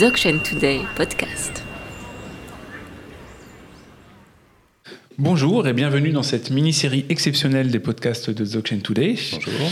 Dzogchen 0.00 0.40
Today 0.40 0.80
podcast. 0.96 1.62
Bonjour 5.18 5.68
et 5.68 5.74
bienvenue 5.74 6.08
dans 6.08 6.22
cette 6.22 6.50
mini-série 6.50 7.04
exceptionnelle 7.10 7.70
des 7.70 7.80
podcasts 7.80 8.30
de 8.30 8.42
Dzogchen 8.42 8.80
Today. 8.80 9.16
Bonjour. 9.32 9.70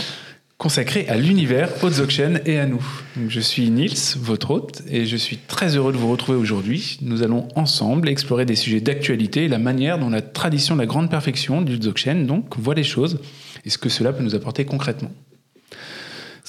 Consacrée 0.59 1.07
à 1.09 1.17
l'univers 1.17 1.71
au 1.83 1.89
Dzogchen 1.89 2.41
et 2.45 2.59
à 2.59 2.67
nous. 2.67 2.85
Je 3.27 3.39
suis 3.39 3.71
Nils, 3.71 3.97
votre 4.19 4.51
hôte, 4.51 4.83
et 4.87 5.07
je 5.07 5.17
suis 5.17 5.37
très 5.37 5.75
heureux 5.75 5.93
de 5.93 5.97
vous 5.97 6.11
retrouver 6.11 6.37
aujourd'hui. 6.37 6.99
Nous 7.01 7.23
allons 7.23 7.47
ensemble 7.55 8.07
explorer 8.07 8.45
des 8.45 8.55
sujets 8.55 8.81
d'actualité 8.81 9.45
et 9.45 9.47
la 9.47 9.57
manière 9.57 9.97
dont 9.97 10.11
la 10.11 10.21
tradition 10.21 10.75
de 10.75 10.81
la 10.81 10.85
grande 10.85 11.09
perfection 11.09 11.63
du 11.63 11.79
Dzogchen 11.79 12.27
donc 12.27 12.55
voit 12.55 12.75
les 12.75 12.83
choses 12.83 13.19
et 13.65 13.71
ce 13.71 13.79
que 13.79 13.89
cela 13.89 14.13
peut 14.13 14.21
nous 14.21 14.35
apporter 14.35 14.63
concrètement? 14.63 15.09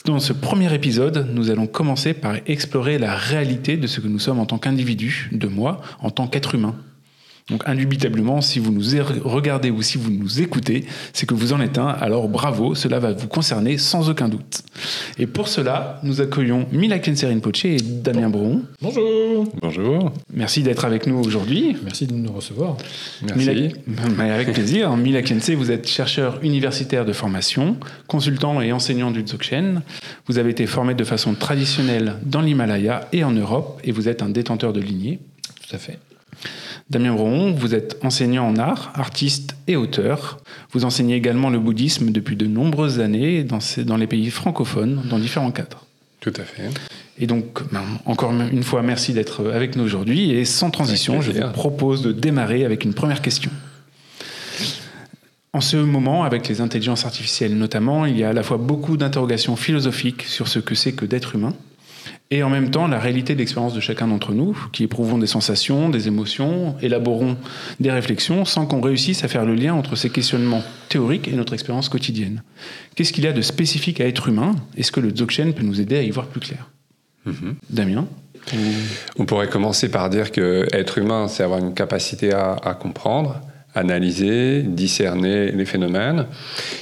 Dans 0.06 0.18
ce 0.18 0.32
premier 0.32 0.72
épisode, 0.74 1.28
nous 1.32 1.50
allons 1.50 1.66
commencer 1.66 2.14
par 2.14 2.36
explorer 2.46 2.98
la 2.98 3.14
réalité 3.14 3.76
de 3.76 3.86
ce 3.86 4.00
que 4.00 4.08
nous 4.08 4.18
sommes 4.18 4.38
en 4.38 4.46
tant 4.46 4.56
qu'individus, 4.56 5.28
de 5.32 5.46
moi, 5.46 5.82
en 6.00 6.10
tant 6.10 6.26
qu'être 6.26 6.54
humain. 6.54 6.74
Donc 7.50 7.62
indubitablement, 7.66 8.40
si 8.40 8.58
vous 8.58 8.72
nous 8.72 8.82
regardez 9.24 9.70
ou 9.70 9.82
si 9.82 9.98
vous 9.98 10.10
nous 10.10 10.40
écoutez, 10.40 10.84
c'est 11.12 11.26
que 11.26 11.34
vous 11.34 11.52
en 11.52 11.60
êtes 11.60 11.78
un, 11.78 11.88
alors 11.88 12.28
bravo, 12.28 12.74
cela 12.74 12.98
va 12.98 13.12
vous 13.12 13.28
concerner 13.28 13.76
sans 13.78 14.08
aucun 14.08 14.28
doute. 14.28 14.62
Et 15.18 15.26
pour 15.26 15.48
cela, 15.48 16.00
nous 16.02 16.20
accueillons 16.20 16.66
Mila 16.72 16.98
Kenserin 16.98 17.38
Poche 17.40 17.64
et 17.64 17.76
Damien 17.78 18.30
Bron. 18.30 18.62
Bonjour. 18.80 19.46
Bonjour. 19.60 20.12
Merci 20.32 20.62
d'être 20.62 20.84
avec 20.84 21.06
nous 21.06 21.18
aujourd'hui. 21.18 21.76
Merci 21.82 22.06
de 22.06 22.14
nous 22.14 22.32
recevoir. 22.32 22.76
Merci. 23.22 23.72
Mila, 23.86 24.34
avec 24.34 24.52
plaisir. 24.52 24.96
Mila 24.96 25.22
Kense, 25.22 25.50
vous 25.50 25.70
êtes 25.70 25.88
chercheur 25.88 26.38
universitaire 26.42 27.04
de 27.04 27.12
formation, 27.12 27.76
consultant 28.06 28.60
et 28.60 28.72
enseignant 28.72 29.10
du 29.10 29.22
Dzogchen. 29.22 29.82
Vous 30.26 30.38
avez 30.38 30.50
été 30.50 30.66
formé 30.66 30.94
de 30.94 31.04
façon 31.04 31.34
traditionnelle 31.34 32.14
dans 32.22 32.40
l'Himalaya 32.40 33.08
et 33.12 33.24
en 33.24 33.32
Europe, 33.32 33.80
et 33.84 33.92
vous 33.92 34.08
êtes 34.08 34.22
un 34.22 34.28
détenteur 34.28 34.72
de 34.72 34.80
lignée. 34.80 35.18
Tout 35.68 35.74
à 35.74 35.78
fait. 35.78 35.98
Damien 36.90 37.14
Bron, 37.14 37.52
vous 37.52 37.74
êtes 37.74 37.98
enseignant 38.02 38.48
en 38.48 38.56
art, 38.56 38.92
artiste 38.96 39.54
et 39.68 39.76
auteur. 39.76 40.38
Vous 40.72 40.84
enseignez 40.84 41.14
également 41.14 41.48
le 41.48 41.60
bouddhisme 41.60 42.10
depuis 42.10 42.34
de 42.34 42.46
nombreuses 42.46 42.98
années 42.98 43.44
dans, 43.44 43.60
dans 43.84 43.96
les 43.96 44.08
pays 44.08 44.28
francophones, 44.30 45.00
dans 45.08 45.20
différents 45.20 45.52
cadres. 45.52 45.86
Tout 46.18 46.32
à 46.36 46.42
fait. 46.42 46.68
Et 47.18 47.28
donc, 47.28 47.62
ben, 47.70 47.84
encore 48.06 48.32
une 48.32 48.64
fois, 48.64 48.82
merci 48.82 49.12
d'être 49.12 49.50
avec 49.52 49.76
nous 49.76 49.84
aujourd'hui. 49.84 50.32
Et 50.32 50.44
sans 50.44 50.70
transition, 50.70 51.20
je 51.20 51.30
vous 51.30 51.50
propose 51.52 52.02
de 52.02 52.10
démarrer 52.10 52.64
avec 52.64 52.84
une 52.84 52.92
première 52.92 53.22
question. 53.22 53.52
En 55.52 55.60
ce 55.60 55.76
moment, 55.76 56.24
avec 56.24 56.48
les 56.48 56.60
intelligences 56.60 57.04
artificielles 57.04 57.56
notamment, 57.56 58.06
il 58.06 58.16
y 58.18 58.24
a 58.24 58.30
à 58.30 58.32
la 58.32 58.42
fois 58.42 58.56
beaucoup 58.56 58.96
d'interrogations 58.96 59.56
philosophiques 59.56 60.22
sur 60.22 60.48
ce 60.48 60.58
que 60.58 60.74
c'est 60.74 60.92
que 60.92 61.04
d'être 61.04 61.34
humain, 61.34 61.54
et 62.30 62.42
en 62.42 62.48
même 62.48 62.70
temps 62.70 62.86
la 62.86 62.98
réalité 62.98 63.34
de 63.34 63.38
l'expérience 63.38 63.74
de 63.74 63.80
chacun 63.80 64.06
d'entre 64.06 64.32
nous, 64.32 64.56
qui 64.72 64.84
éprouvons 64.84 65.18
des 65.18 65.26
sensations, 65.26 65.88
des 65.88 66.06
émotions, 66.06 66.76
élaborons 66.80 67.36
des 67.80 67.90
réflexions, 67.90 68.44
sans 68.44 68.66
qu'on 68.66 68.80
réussisse 68.80 69.24
à 69.24 69.28
faire 69.28 69.44
le 69.44 69.54
lien 69.54 69.74
entre 69.74 69.96
ces 69.96 70.10
questionnements 70.10 70.62
théoriques 70.88 71.26
et 71.26 71.32
notre 71.32 71.54
expérience 71.54 71.88
quotidienne. 71.88 72.42
Qu'est-ce 72.94 73.12
qu'il 73.12 73.24
y 73.24 73.26
a 73.26 73.32
de 73.32 73.42
spécifique 73.42 74.00
à 74.00 74.06
être 74.06 74.28
humain? 74.28 74.54
Est-ce 74.76 74.92
que 74.92 75.00
le 75.00 75.10
Dzogchen 75.10 75.52
peut 75.54 75.64
nous 75.64 75.80
aider 75.80 75.96
à 75.96 76.02
y 76.02 76.10
voir 76.10 76.26
plus 76.26 76.40
clair? 76.40 76.70
Mhm. 77.26 77.56
Damien? 77.68 78.06
On 79.18 79.26
pourrait 79.26 79.48
commencer 79.48 79.90
par 79.90 80.08
dire 80.08 80.32
que 80.32 80.66
être 80.72 80.98
humain, 80.98 81.28
c'est 81.28 81.42
avoir 81.42 81.58
une 81.58 81.74
capacité 81.74 82.32
à, 82.32 82.56
à 82.62 82.74
comprendre, 82.74 83.40
analyser, 83.74 84.62
discerner 84.62 85.52
les 85.52 85.66
phénomènes, 85.66 86.26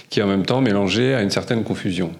qui 0.08 0.20
est 0.20 0.22
en 0.22 0.28
même 0.28 0.46
temps 0.46 0.60
mélangé 0.60 1.14
à 1.14 1.22
une 1.22 1.30
certaine 1.30 1.64
confusion. 1.64 2.12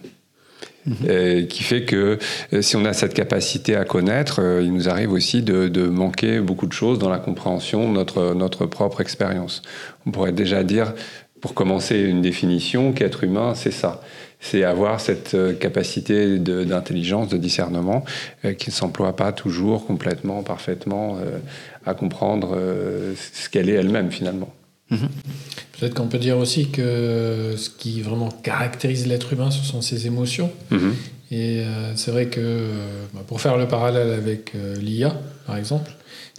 Et 1.09 1.47
qui 1.49 1.63
fait 1.63 1.85
que 1.85 2.19
euh, 2.55 2.63
si 2.63 2.77
on 2.77 2.85
a 2.87 2.95
cette 2.95 3.13
capacité 3.13 3.77
à 3.77 3.85
connaître, 3.85 4.41
euh, 4.41 4.63
il 4.63 4.73
nous 4.73 4.89
arrive 4.89 5.13
aussi 5.13 5.43
de, 5.43 5.69
de 5.69 5.87
manquer 5.87 6.41
beaucoup 6.41 6.67
de 6.67 6.73
choses 6.73 6.99
dans 6.99 7.11
la 7.11 7.19
compréhension 7.19 7.89
de 7.89 7.95
notre, 7.95 8.33
notre 8.35 8.65
propre 8.65 9.03
expérience. 9.03 9.61
On 10.07 10.11
pourrait 10.11 10.33
déjà 10.33 10.65
dire, 10.65 10.95
pour 11.43 11.53
commencer 11.53 11.99
une 12.01 12.23
définition, 12.23 12.93
qu'être 12.93 13.23
humain, 13.25 13.55
c'est 13.55 13.71
ça. 13.71 14.01
C'est 14.41 14.65
avoir 14.65 15.01
cette 15.01 15.35
euh, 15.35 15.53
capacité 15.53 16.39
de- 16.39 16.65
d'intelligence, 16.65 17.29
de, 17.29 17.37
discernement, 17.37 18.05
euh, 18.45 18.55
qui 18.55 18.71
ne 18.71 18.75
s'emploie 18.75 19.15
pas 19.15 19.33
toujours 19.33 19.85
complètement, 19.87 20.43
parfaitement 20.43 21.19
euh, 21.19 21.39
à 21.85 21.93
comprendre 21.95 22.55
euh, 22.57 23.15
ce 23.33 23.49
qu'elle 23.51 23.69
est 23.69 23.75
elle-même 23.75 24.11
finalement. 24.11 24.51
Peut-être 24.91 25.95
qu'on 25.95 26.09
peut 26.09 26.19
dire 26.19 26.39
aussi 26.39 26.71
que 26.71 27.55
ce 27.57 27.71
qui 27.71 28.03
vraiment 28.03 28.31
caractérise 28.31 29.07
l'être 29.07 29.33
humain, 29.33 29.51
ce 29.51 29.65
sont 29.65 29.81
ses 29.81 30.07
émotions. 30.07 30.51
Mhm. 30.71 30.95
Et 31.31 31.61
euh, 31.61 31.93
c'est 31.95 32.11
vrai 32.11 32.27
que, 32.27 32.41
euh, 32.41 32.73
bah, 33.13 33.21
pour 33.27 33.41
faire 33.41 33.57
le 33.57 33.69
parallèle 33.69 34.13
avec 34.13 34.55
euh, 34.55 34.75
l'IA, 34.77 35.15
par 35.47 35.57
exemple, 35.57 35.91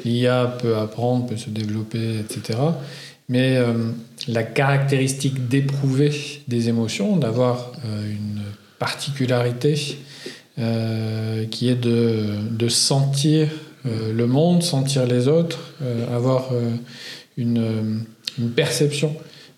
l'IA 0.03 0.57
peut 0.61 0.77
apprendre, 0.77 1.27
peut 1.27 1.37
se 1.37 1.49
développer, 1.49 2.19
etc. 2.19 2.59
Mais 3.27 3.57
euh, 3.57 3.73
la 4.27 4.41
caractéristique 4.41 5.47
d'éprouver 5.47 6.11
des 6.47 6.69
émotions, 6.69 7.17
d'avoir 7.17 7.71
une 7.85 8.41
particularité 8.79 9.75
qui 11.51 11.69
est 11.69 11.79
de, 11.81 12.25
de 12.51 12.67
sentir 12.67 13.47
le 13.85 14.25
monde, 14.25 14.61
sentir 14.61 15.05
les 15.05 15.29
autres, 15.29 15.59
avoir 16.13 16.49
une, 17.39 17.57
euh, 17.57 17.81
une 18.37 18.49
perception 18.51 19.15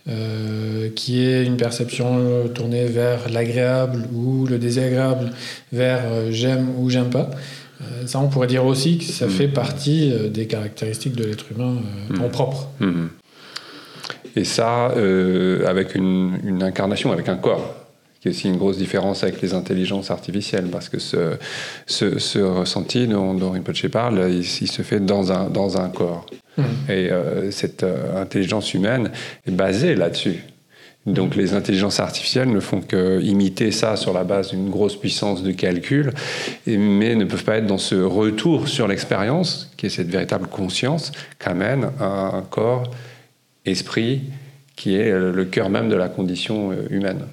euh, 0.07 0.89
qui 0.95 1.23
est 1.23 1.45
une 1.45 1.57
perception 1.57 2.17
euh, 2.19 2.47
tournée 2.47 2.85
vers 2.85 3.29
l'agréable 3.29 4.03
ou 4.13 4.45
le 4.47 4.57
désagréable, 4.57 5.31
vers 5.73 6.01
euh, 6.05 6.31
j'aime 6.31 6.69
ou 6.79 6.89
j'aime 6.89 7.09
pas. 7.09 7.29
Euh, 7.81 8.05
ça, 8.07 8.19
on 8.19 8.27
pourrait 8.29 8.47
dire 8.47 8.65
aussi 8.65 8.97
que 8.99 9.03
ça 9.05 9.25
Mhm. 9.25 9.31
fait 9.31 9.47
partie 9.47 10.13
des 10.33 10.45
caractéristiques 10.47 11.15
de 11.15 11.23
l'être 11.25 11.45
humain 11.51 11.77
en 12.19 12.23
Mhm. 12.23 12.29
propre. 12.31 12.69
Mhm. 12.79 13.09
Et 14.35 14.43
ça, 14.45 14.93
avec 15.67 15.93
une, 15.95 16.37
une 16.45 16.63
incarnation, 16.63 17.11
avec 17.11 17.27
un 17.27 17.35
corps, 17.35 17.80
qui 18.21 18.27
est 18.27 18.31
aussi 18.31 18.47
une 18.47 18.57
grosse 18.57 18.77
différence 18.77 19.23
avec 19.23 19.41
les 19.41 19.53
intelligences 19.55 20.11
artificielles, 20.11 20.67
parce 20.71 20.89
que 20.89 20.99
ce, 20.99 21.37
ce, 21.87 22.19
ce 22.19 22.39
ressenti 22.39 23.07
dont, 23.07 23.33
dont 23.33 23.51
Rinpoche 23.51 23.87
parle, 23.87 24.27
il, 24.29 24.41
il 24.41 24.71
se 24.71 24.83
fait 24.83 24.99
dans 24.99 25.31
un, 25.31 25.49
dans 25.49 25.77
un 25.77 25.89
corps. 25.89 26.27
Mhm. 26.57 26.65
Et 26.89 27.11
euh, 27.11 27.51
cette 27.51 27.83
euh, 27.83 28.21
intelligence 28.21 28.73
humaine 28.73 29.11
est 29.47 29.51
basée 29.51 29.95
là-dessus. 29.95 30.43
Donc 31.07 31.35
les 31.35 31.55
intelligences 31.55 31.99
artificielles 31.99 32.51
ne 32.51 32.59
font 32.59 32.81
que 32.81 33.19
imiter 33.21 33.71
ça 33.71 33.95
sur 33.95 34.13
la 34.13 34.23
base 34.23 34.51
d'une 34.51 34.69
grosse 34.69 34.95
puissance 34.95 35.41
de 35.41 35.51
calcul, 35.51 36.11
mais 36.67 37.15
ne 37.15 37.25
peuvent 37.25 37.43
pas 37.43 37.57
être 37.57 37.65
dans 37.65 37.79
ce 37.79 37.95
retour 37.95 38.67
sur 38.67 38.87
l'expérience, 38.87 39.71
qui 39.77 39.87
est 39.87 39.89
cette 39.89 40.09
véritable 40.09 40.45
conscience 40.45 41.11
qu'amène 41.39 41.89
un, 41.99 42.43
corps, 42.47 42.91
esprit, 43.65 44.21
qui 44.75 44.95
est 44.95 45.11
le 45.11 45.45
cœur 45.45 45.69
même 45.69 45.89
de 45.89 45.95
la 45.95 46.07
condition 46.07 46.71
euh, 46.71 46.85
humaine. 46.91 47.25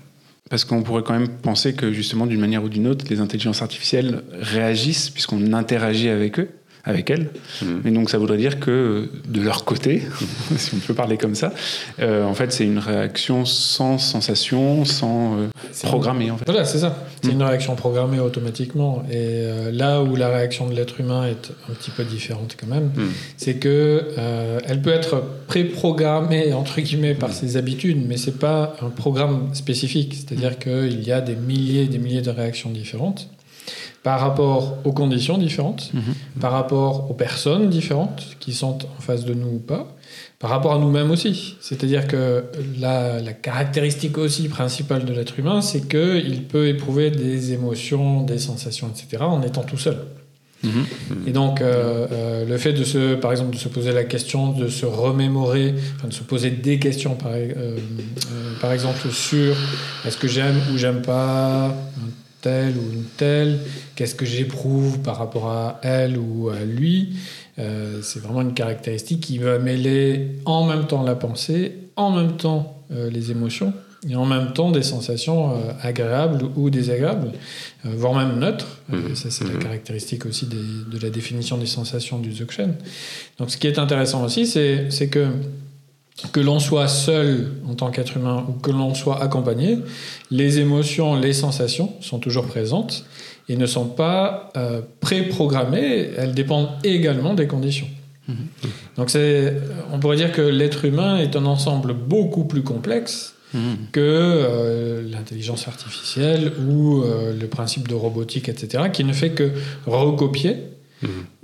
Parce 0.51 0.65
qu'on 0.65 0.83
pourrait 0.83 1.03
quand 1.03 1.13
même 1.13 1.29
penser 1.29 1.75
que 1.75 1.93
justement, 1.93 2.27
d'une 2.27 2.41
manière 2.41 2.65
ou 2.65 2.69
d'une 2.69 2.87
autre, 2.87 3.05
les 3.11 3.21
intelligences 3.21 3.63
artificielles 3.63 4.23
réagissent 4.33 5.11
puisqu'on 5.11 5.53
interagit 5.53 6.09
avec 6.09 6.39
eux, 6.41 6.49
avec 6.89 7.11
elles. 7.11 7.29
Mhm. 7.63 7.81
Mais 7.85 7.91
donc 7.91 8.09
ça 8.11 8.19
voudrait 8.19 8.39
dire 8.39 8.59
que 8.59 9.09
de 9.29 9.41
leur 9.43 9.65
côté, 9.65 10.03
si 10.57 10.75
on 10.75 10.79
peut 10.79 10.95
parler 10.95 11.19
comme 11.19 11.35
ça, 11.35 11.53
euh, 12.01 12.25
en 12.25 12.35
fait 12.35 12.51
c'est 12.51 12.65
une 12.65 12.79
réaction 12.79 13.45
sans 13.45 13.99
sensation, 13.99 14.85
sans 14.87 15.39
euh, 15.39 15.47
programmée 15.85 16.31
en 16.31 16.39
fait. 16.39 16.45
Voilà, 16.47 16.65
c'est 16.65 16.79
ça. 16.79 17.05
C'est 17.23 17.29
Mm. 17.29 17.33
une 17.33 17.43
réaction 17.43 17.75
programmée 17.75 18.21
automatiquement. 18.21 19.03
Et 19.11 19.15
euh, 19.17 19.71
là 19.73 20.03
où 20.03 20.17
la 20.17 20.29
réaction 20.29 20.69
de 20.69 20.75
l'être 20.75 20.99
humain 21.01 21.27
est 21.27 21.53
un 21.69 21.75
petit 21.75 21.91
peu 21.91 22.05
différente 22.05 22.57
quand 22.59 22.69
même, 22.69 22.91
Mm. 22.97 23.03
c'est 23.37 23.55
que 23.57 24.05
elle 24.65 24.81
peut 24.81 24.93
être 24.93 25.23
préprogrammée 25.47 26.53
entre 26.53 26.81
guillemets 26.81 27.15
par 27.15 27.33
ses 27.33 27.57
habitudes, 27.57 28.03
mais 28.09 28.17
c'est 28.17 28.39
pas 28.39 28.77
un 28.81 28.89
programme 28.89 29.51
spécifique. 29.53 30.15
C'est-à-dire 30.15 30.59
qu'il 30.59 31.03
y 31.07 31.13
a 31.13 31.21
des 31.21 31.37
milliers 31.37 31.83
et 31.83 31.89
des 31.89 31.99
milliers 31.99 32.23
de 32.23 32.31
réactions 32.31 32.71
différentes 32.71 33.29
par 34.03 34.21
rapport 34.21 34.79
aux 34.85 34.93
conditions 34.93 35.39
différentes, 35.39 35.91
Mhm. 35.95 36.15
par 36.41 36.53
rapport 36.53 37.11
aux 37.11 37.15
personnes 37.15 37.69
différentes 37.69 38.37
qui 38.41 38.53
sont 38.53 38.79
en 38.97 39.01
face 39.01 39.25
de 39.25 39.35
nous 39.35 39.49
ou 39.57 39.59
pas, 39.59 39.95
par 40.39 40.51
rapport 40.51 40.73
à 40.73 40.79
nous-mêmes 40.79 41.11
aussi. 41.11 41.57
C'est-à-dire 41.61 42.07
que 42.07 42.45
la, 42.81 43.21
la 43.21 43.33
caractéristique 43.33 44.17
aussi 44.19 44.49
principale 44.49 45.05
de 45.05 45.13
l'être 45.13 45.39
humain, 45.39 45.61
c'est 45.61 45.89
qu'il 45.89 46.45
peut 46.45 46.69
éprouver 46.69 47.11
des 47.11 47.53
émotions, 47.53 48.23
des 48.23 48.39
sensations, 48.39 48.89
etc., 48.89 49.23
en 49.25 49.43
étant 49.43 49.63
tout 49.63 49.79
seul. 49.79 49.99
Mhm. 50.65 50.85
Et 51.29 51.31
donc, 51.31 51.61
euh, 51.61 52.07
euh, 52.11 52.45
le 52.45 52.59
fait 52.59 52.73
de 52.73 52.83
se, 52.83 53.15
par 53.15 53.31
exemple, 53.31 53.53
de 53.55 53.59
se 53.61 53.69
poser 53.69 53.93
la 53.93 54.03
question, 54.05 54.51
de 54.53 54.67
se 54.69 54.87
remémorer, 54.87 55.75
enfin, 55.97 56.09
de 56.09 56.13
se 56.13 56.25
poser 56.25 56.51
des 56.51 56.81
questions, 56.81 57.15
par, 57.15 57.31
euh, 57.33 57.77
par 58.61 58.73
exemple, 58.73 59.09
sur 59.13 59.55
est-ce 60.05 60.17
que 60.17 60.27
j'aime 60.27 60.57
ou 60.73 60.77
j'aime 60.77 61.03
pas 61.03 61.77
un 62.39 62.43
tel 62.43 62.75
ou 62.77 62.93
une 62.93 63.05
telle, 63.17 63.59
qu'est-ce 63.95 64.15
que 64.15 64.25
j'éprouve 64.25 65.01
par 65.01 65.19
rapport 65.19 65.49
à 65.51 65.81
elle 65.83 66.19
ou 66.19 66.51
à 66.51 66.61
lui, 66.65 67.17
euh, 67.59 68.01
c'est 68.03 68.21
vraiment 68.23 68.43
une 68.43 68.55
caractéristique 68.55 69.21
qui 69.21 69.39
va 69.39 69.59
mêler 69.59 70.37
en 70.45 70.67
même 70.67 70.87
temps 70.87 71.03
la 71.03 71.15
pensée, 71.17 71.73
en 71.97 72.11
même 72.11 72.37
temps 72.37 72.83
euh, 72.93 73.11
les 73.11 73.31
émotions, 73.31 73.73
et 74.09 74.15
en 74.15 74.25
même 74.27 74.53
temps 74.53 74.71
des 74.71 74.83
sensations 74.85 75.51
euh, 75.57 75.73
agréables 75.83 76.45
ou 76.57 76.71
désagréables, 76.71 77.33
voire 77.85 78.15
même 78.15 78.39
neutres. 78.39 78.79
Mhm. 78.89 79.15
Ça, 79.17 79.31
c'est 79.31 79.45
la 79.45 79.55
Mhm. 79.55 79.59
caractéristique 79.63 80.25
aussi 80.25 80.47
des- 80.47 80.57
de 80.57 81.03
la 81.03 81.11
définition 81.11 81.59
des 81.59 81.67
sensations 81.67 82.19
du 82.21 82.31
Dzogchen. 82.33 82.75
Donc, 83.39 83.51
ce 83.51 83.57
qui 83.57 83.67
est 83.67 83.79
intéressant 83.79 84.23
aussi, 84.25 84.47
c'est 84.47 85.09
que 85.11 85.27
que 86.33 86.41
l'on 86.41 86.59
soit 86.59 86.89
seul 86.89 87.53
en 87.69 87.75
tant 87.75 87.91
qu'être 87.91 88.17
humain 88.17 88.45
ou 88.49 88.53
que 88.53 88.71
l'on 88.71 88.95
soit 88.95 89.23
accompagné, 89.23 89.79
les 90.31 90.59
émotions, 90.59 91.15
les 91.15 91.33
sensations 91.33 91.93
sont 92.01 92.19
toujours 92.19 92.47
présentes 92.47 93.05
et 93.49 93.57
ne 93.57 93.67
sont 93.67 93.87
pas 93.87 94.51
euh, 94.57 94.81
préprogrammées, 95.01 96.11
elles 96.17 96.35
dépendent 96.35 96.71
également 96.85 97.35
des 97.35 97.47
conditions. 97.47 97.89
Donc 98.97 99.09
c'est, 99.09 99.55
on 99.91 99.99
pourrait 100.01 100.19
dire 100.19 100.33
que 100.33 100.43
l'être 100.43 100.85
humain 100.85 101.17
est 101.17 101.35
un 101.35 101.47
ensemble 101.47 101.95
beaucoup 101.95 102.45
plus 102.45 102.63
complexe 102.63 103.35
Mhm. 103.55 103.77
que 103.93 104.01
euh, 104.01 105.03
l'intelligence 105.11 105.69
artificielle 105.69 106.53
ou 106.69 107.03
euh, 107.03 107.33
le 107.39 107.47
principe 107.47 107.89
de 107.89 107.95
robotique, 107.95 108.49
etc., 108.49 108.85
qui 108.93 109.05
ne 109.05 109.13
fait 109.15 109.31
que 109.31 109.53
recopier, 109.87 110.57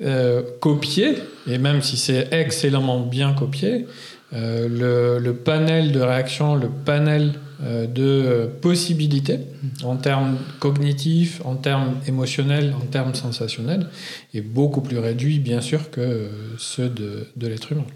Euh, 0.02 0.42
copier, 0.60 1.14
et 1.46 1.58
même 1.58 1.80
si 1.82 1.96
c'est 1.96 2.28
excellemment 2.32 3.00
bien 3.00 3.32
copié, 3.34 3.86
euh, 4.32 4.68
le, 4.68 5.24
le 5.24 5.32
panel 5.34 5.92
de 5.92 6.00
réactions, 6.00 6.56
le 6.56 6.68
panel 6.68 7.34
euh, 7.62 7.86
de 7.86 8.48
possibilités 8.60 9.38
en 9.84 9.96
termes 9.96 10.38
cognitifs, 10.58 11.40
en 11.44 11.54
termes 11.54 11.94
émotionnels, 12.08 12.74
en 12.76 12.84
termes 12.86 13.14
sensationnels, 13.14 13.86
est 14.34 14.40
beaucoup 14.40 14.80
plus 14.80 14.98
réduit, 14.98 15.38
bien 15.38 15.60
sûr, 15.60 15.90
que 15.90 16.00
euh, 16.00 16.28
ceux 16.58 16.88
de, 16.88 17.28
de 17.36 17.46
l'être 17.46 17.70
humain. 17.70 17.86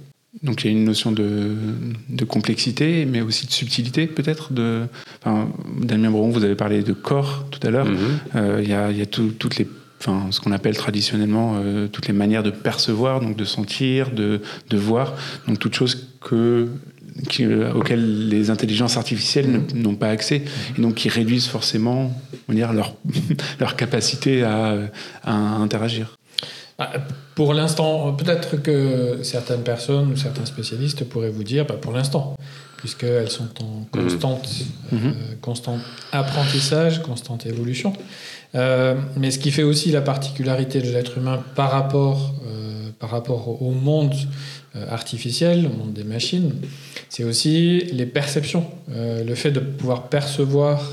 Donc 0.44 0.62
il 0.62 0.66
y 0.66 0.70
a 0.70 0.76
une 0.76 0.84
notion 0.84 1.10
de, 1.10 1.56
de 2.10 2.24
complexité, 2.24 3.04
mais 3.06 3.20
aussi 3.22 3.46
de 3.46 3.50
subtilité 3.50 4.06
peut-être. 4.06 4.52
De, 4.52 4.82
enfin, 5.20 5.48
Damien 5.82 6.10
Brouon, 6.10 6.28
vous 6.28 6.44
avez 6.44 6.54
parlé 6.54 6.82
de 6.82 6.92
corps 6.92 7.46
tout 7.50 7.58
à 7.66 7.70
l'heure. 7.70 7.86
Mhm. 7.86 7.98
Euh, 8.36 8.60
Il 8.62 8.68
y 8.68 8.74
a, 8.74 8.90
il 8.92 8.98
y 8.98 9.02
a 9.02 9.06
tout- 9.06 9.32
toutes 9.36 9.56
les, 9.56 9.66
enfin, 10.00 10.26
ce 10.30 10.40
qu'on 10.40 10.52
appelle 10.52 10.76
traditionnellement 10.76 11.56
euh, 11.56 11.88
toutes 11.88 12.06
les 12.08 12.12
manières 12.14 12.42
de 12.42 12.50
percevoir, 12.50 13.20
donc 13.20 13.36
de 13.36 13.44
sentir, 13.44 14.10
de, 14.10 14.40
de 14.70 14.76
voir, 14.76 15.14
donc 15.46 15.58
toutes 15.58 15.74
choses 15.74 16.06
que, 16.20 16.68
qui, 17.28 17.44
euh, 17.44 17.72
auxquelles 17.72 18.28
les 18.28 18.50
intelligences 18.50 18.96
artificielles 18.96 19.62
n'ont 19.74 19.96
pas 19.96 20.08
accès, 20.08 20.42
et 20.76 20.80
donc 20.80 20.94
qui 20.94 21.08
réduisent 21.08 21.48
forcément 21.48 22.12
on 22.48 22.52
dire, 22.52 22.72
leur, 22.72 22.94
leur 23.60 23.76
capacité 23.76 24.42
à, 24.44 24.76
à 25.24 25.32
interagir. 25.34 26.14
Ah, 26.80 26.92
Pour 27.34 27.54
l'instant, 27.54 28.12
peut-être 28.12 28.56
que 28.62 29.18
certaines 29.22 29.62
personnes 29.64 30.12
ou 30.12 30.16
certains 30.16 30.46
spécialistes 30.46 31.02
pourraient 31.04 31.28
vous 31.30 31.42
dire, 31.42 31.66
bah, 31.66 31.74
pour 31.74 31.92
l'instant, 31.92 32.36
puisqu'elles 32.76 33.30
sont 33.30 33.48
en 33.64 33.84
constante, 33.90 34.48
Mhm. 34.92 34.98
euh, 35.06 35.12
constant 35.42 35.78
apprentissage, 36.12 37.02
constante 37.02 37.46
évolution. 37.46 37.92
Euh, 38.54 38.94
mais 39.16 39.30
ce 39.30 39.38
qui 39.38 39.50
fait 39.50 39.62
aussi 39.62 39.90
la 39.90 40.00
particularité 40.00 40.80
de 40.80 40.90
l'être 40.90 41.18
humain 41.18 41.42
par 41.54 41.70
rapport, 41.70 42.34
euh, 42.46 42.90
par 42.98 43.10
rapport 43.10 43.62
au 43.62 43.72
monde 43.72 44.14
euh, 44.74 44.86
artificiel, 44.90 45.66
au 45.66 45.76
monde 45.76 45.92
des 45.92 46.04
machines, 46.04 46.52
c'est 47.08 47.24
aussi 47.24 47.84
les 47.92 48.06
perceptions, 48.06 48.64
le 48.88 49.34
fait 49.34 49.50
de 49.50 49.60
pouvoir 49.60 50.08
percevoir 50.08 50.90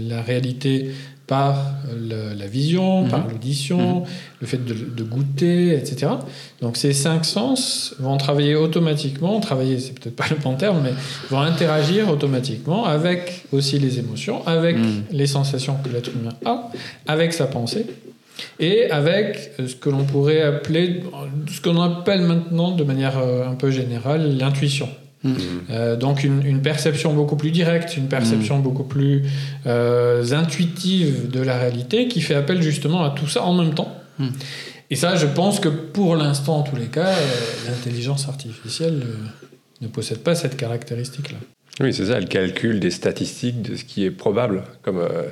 la 0.00 0.20
réalité 0.20 0.90
par 1.26 1.56
le- 1.94 2.34
la 2.38 2.46
vision, 2.46 3.02
Mhm. 3.04 3.08
par 3.10 3.26
l'audition, 3.28 4.02
le 4.40 4.46
fait 4.46 4.62
de, 4.64 4.74
de 4.74 5.02
goûter, 5.04 5.74
etc. 5.74 6.12
Donc 6.60 6.76
ces 6.76 6.92
cinq 6.92 7.24
sens 7.24 7.94
vont 8.00 8.16
travailler 8.16 8.54
automatiquement, 8.56 9.38
travailler, 9.40 9.78
c'est 9.78 9.98
peut-être 9.98 10.16
pas 10.16 10.26
le 10.30 10.36
bon 10.36 10.54
terme, 10.54 10.80
mais 10.82 10.92
vont 11.30 11.40
interagir 11.40 12.10
automatiquement 12.10 12.84
avec 12.86 13.44
aussi 13.52 13.78
les 13.78 13.98
émotions, 13.98 14.46
avec 14.46 14.76
Mhm. 14.76 15.04
les 15.12 15.26
sensations 15.26 15.76
que 15.82 15.88
l'être 15.88 16.10
humain 16.14 16.34
a, 16.44 16.70
avec 17.06 17.32
sa 17.32 17.46
pensée, 17.46 17.86
et 18.58 18.90
avec 18.90 19.52
ce 19.64 19.74
que 19.76 19.90
l'on 19.90 20.04
pourrait 20.04 20.42
appeler, 20.42 21.02
ce 21.50 21.60
qu'on 21.60 21.80
appelle 21.80 22.22
maintenant 22.22 22.72
de 22.72 22.82
manière 22.82 23.18
euh, 23.18 23.46
un 23.48 23.54
peu 23.54 23.70
générale, 23.70 24.36
l'intuition. 24.36 24.88
Mhm. 25.24 25.36
Euh, 25.70 25.96
donc 25.96 26.24
une, 26.24 26.44
une 26.44 26.62
perception 26.62 27.14
beaucoup 27.14 27.36
plus 27.36 27.50
directe, 27.52 27.96
une 27.96 28.08
perception 28.08 28.58
beaucoup 28.58 28.82
plus 28.84 29.22
euh, 29.66 30.24
intuitive 30.32 31.30
de 31.30 31.40
la 31.40 31.58
réalité 31.58 32.08
qui 32.08 32.20
fait 32.20 32.34
appel 32.34 32.60
justement 32.62 33.04
à 33.04 33.10
tout 33.10 33.28
ça 33.28 33.42
en 33.44 33.54
même 33.54 33.74
temps. 33.74 33.96
Mm. 34.18 34.28
Et 34.90 34.96
ça, 34.96 35.14
je 35.16 35.26
pense 35.26 35.60
que 35.60 35.68
pour 35.68 36.16
l'instant, 36.16 36.56
en 36.58 36.62
tous 36.62 36.76
les 36.76 36.86
cas, 36.86 37.06
euh, 37.08 37.68
l'intelligence 37.68 38.28
artificielle 38.28 39.02
euh, 39.04 39.14
ne 39.80 39.86
possède 39.88 40.18
pas 40.18 40.34
cette 40.34 40.56
caractéristique-là. 40.56 41.38
Oui, 41.80 41.94
c'est 41.94 42.06
ça, 42.06 42.18
elle 42.18 42.28
calcule 42.28 42.80
des 42.80 42.90
statistiques 42.90 43.62
de 43.62 43.76
ce 43.76 43.84
qui 43.84 44.04
est 44.04 44.10
probable, 44.10 44.64
comme 44.82 44.98
euh, 44.98 45.30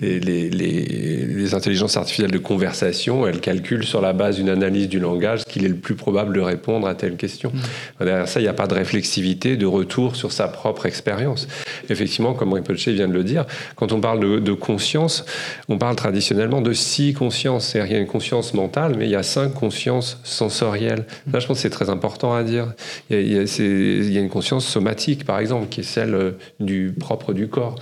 les, 0.00 0.18
les- 0.18 0.50
les- 0.50 1.25
les 1.46 1.54
intelligences 1.54 1.96
artificielles 1.96 2.30
de 2.32 2.38
conversation, 2.38 3.26
elles 3.26 3.40
calculent 3.40 3.84
sur 3.84 4.00
la 4.00 4.12
base 4.12 4.36
d'une 4.36 4.48
analyse 4.48 4.88
du 4.88 4.98
langage 4.98 5.40
ce 5.40 5.44
qu'il 5.44 5.64
est 5.64 5.68
le 5.68 5.76
plus 5.76 5.94
probable 5.94 6.34
de 6.34 6.40
répondre 6.40 6.86
à 6.88 6.94
telle 6.94 7.16
question. 7.16 7.52
Derrière 8.00 8.26
ça, 8.28 8.40
il 8.40 8.42
n'y 8.42 8.48
a 8.48 8.52
pas 8.54 8.66
de 8.66 8.74
réflexivité, 8.74 9.56
de 9.56 9.66
retour 9.66 10.16
sur 10.16 10.32
sa 10.32 10.48
propre 10.48 10.86
expérience. 10.86 11.46
Effectivement, 11.88 12.34
comme 12.34 12.52
Rinpoche 12.52 12.88
vient 12.88 13.06
de 13.08 13.12
le 13.12 13.22
dire, 13.22 13.44
quand 13.76 13.92
on 13.92 14.00
parle 14.00 14.18
de, 14.20 14.38
de 14.40 14.52
conscience, 14.52 15.24
on 15.68 15.78
parle 15.78 15.94
traditionnellement 15.96 16.60
de 16.60 16.72
six 16.72 17.12
consciences. 17.14 17.66
C'est-à-dire 17.68 17.88
qu'il 17.88 17.96
y 17.96 18.00
a 18.00 18.02
une 18.02 18.08
conscience 18.08 18.52
mentale, 18.54 18.94
mais 18.98 19.04
il 19.06 19.10
y 19.10 19.16
a 19.16 19.22
cinq 19.22 19.54
consciences 19.54 20.18
sensorielles. 20.24 21.04
Là, 21.32 21.38
je 21.38 21.46
pense 21.46 21.58
que 21.58 21.62
c'est 21.62 21.70
très 21.70 21.90
important 21.90 22.34
à 22.34 22.42
dire. 22.42 22.72
Il 23.10 23.16
y 23.16 23.18
a, 23.18 23.22
il 23.22 23.32
y 23.32 23.38
a- 23.38 23.46
c'est- 23.46 23.62
il 23.64 24.12
y 24.12 24.16
a 24.18 24.20
une 24.20 24.28
conscience 24.28 24.66
somatique, 24.66 25.24
par 25.24 25.38
exemple, 25.38 25.68
qui 25.68 25.80
est 25.80 25.84
celle 25.84 26.14
euh, 26.14 26.30
du 26.60 26.92
propre 26.98 27.32
du 27.32 27.46
corps. 27.48 27.76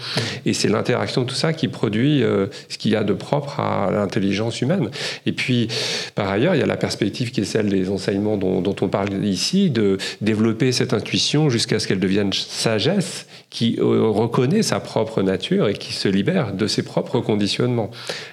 Et 0.44 0.52
c'est 0.52 0.68
l'interaction 0.68 1.22
de 1.22 1.26
tout 1.26 1.34
ça 1.34 1.52
qui 1.54 1.68
produit 1.68 2.22
euh, 2.22 2.46
ce 2.68 2.76
qu'il 2.78 2.90
y 2.92 2.96
a 2.96 3.04
de 3.04 3.12
propre 3.14 3.53
à 3.60 3.90
l'intelligence 3.92 4.60
humaine. 4.60 4.90
Et 5.26 5.32
puis, 5.32 5.68
par 6.14 6.28
ailleurs, 6.28 6.54
il 6.54 6.60
y 6.60 6.62
a 6.62 6.66
la 6.66 6.76
perspective 6.76 7.30
qui 7.30 7.40
est 7.40 7.44
celle 7.44 7.68
des 7.68 7.90
enseignements 7.90 8.36
dont, 8.36 8.76
on 8.80 8.88
parle 8.88 9.24
ici, 9.24 9.70
de 9.70 9.98
développer 10.20 10.72
cette 10.72 10.92
intuition 10.92 11.48
jusqu'à 11.50 11.78
ce 11.78 11.86
qu'elle 11.86 12.00
devienne 12.00 12.32
sagesse, 12.32 13.26
qui 13.50 13.76
euh, 13.78 14.08
reconnaît 14.08 14.62
sa 14.62 14.80
propre 14.80 15.22
nature 15.22 15.68
et 15.68 15.74
qui 15.74 15.92
se 15.92 16.08
libère 16.08 16.52
de 16.52 16.66
ses 16.66 16.82
propres 16.82 17.20
conditionnements. 17.20 17.90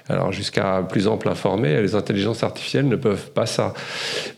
Alors, 0.10 0.32
jusqu'à 0.32 0.86
plus 0.88 1.08
ample 1.08 1.30
informé, 1.30 1.80
les 1.82 1.94
intelligences 1.94 2.44
artificielles 2.44 2.88
ne 2.88 2.96
peuvent 2.96 3.30
pas 3.32 3.46
ça. 3.46 3.74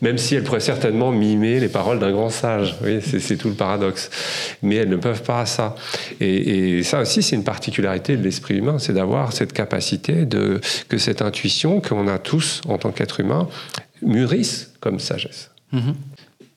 Même 0.02 0.18
si 0.18 0.34
elles 0.34 0.42
pourraient 0.44 0.60
certainement 0.60 1.10
mimer 1.10 1.60
les 1.60 1.68
paroles 1.68 1.98
d'un 1.98 2.12
grand 2.12 2.28
sage. 2.28 2.76
Oui, 2.84 2.98
c'est 3.00 3.36
tout 3.36 3.48
le 3.48 3.54
paradoxe. 3.54 4.10
Mais 4.62 4.76
elles 4.76 4.90
ne 4.90 4.96
peuvent 4.96 5.22
pas 5.22 5.46
ça. 5.46 5.74
Et 6.20 6.82
ça 6.82 7.00
aussi, 7.00 7.22
c'est 7.22 7.36
une 7.36 7.44
particularité 7.44 8.16
de 8.16 8.22
l'esprit 8.22 8.56
humain, 8.56 8.78
c'est 8.78 8.92
d'avoir 8.92 9.32
cette 9.32 9.52
capacité 9.52 10.26
de 10.26 10.60
que 10.88 10.98
cette 10.98 11.22
intuition 11.22 11.80
qu'on 11.80 12.08
a 12.08 12.18
tous 12.18 12.60
en 12.68 12.78
tant 12.78 12.92
qu'être 12.92 13.20
humain 13.20 13.48
mûrisse 14.02 14.72
comme 14.80 14.98
sagesse. 14.98 15.50
Mhm. 15.72 15.94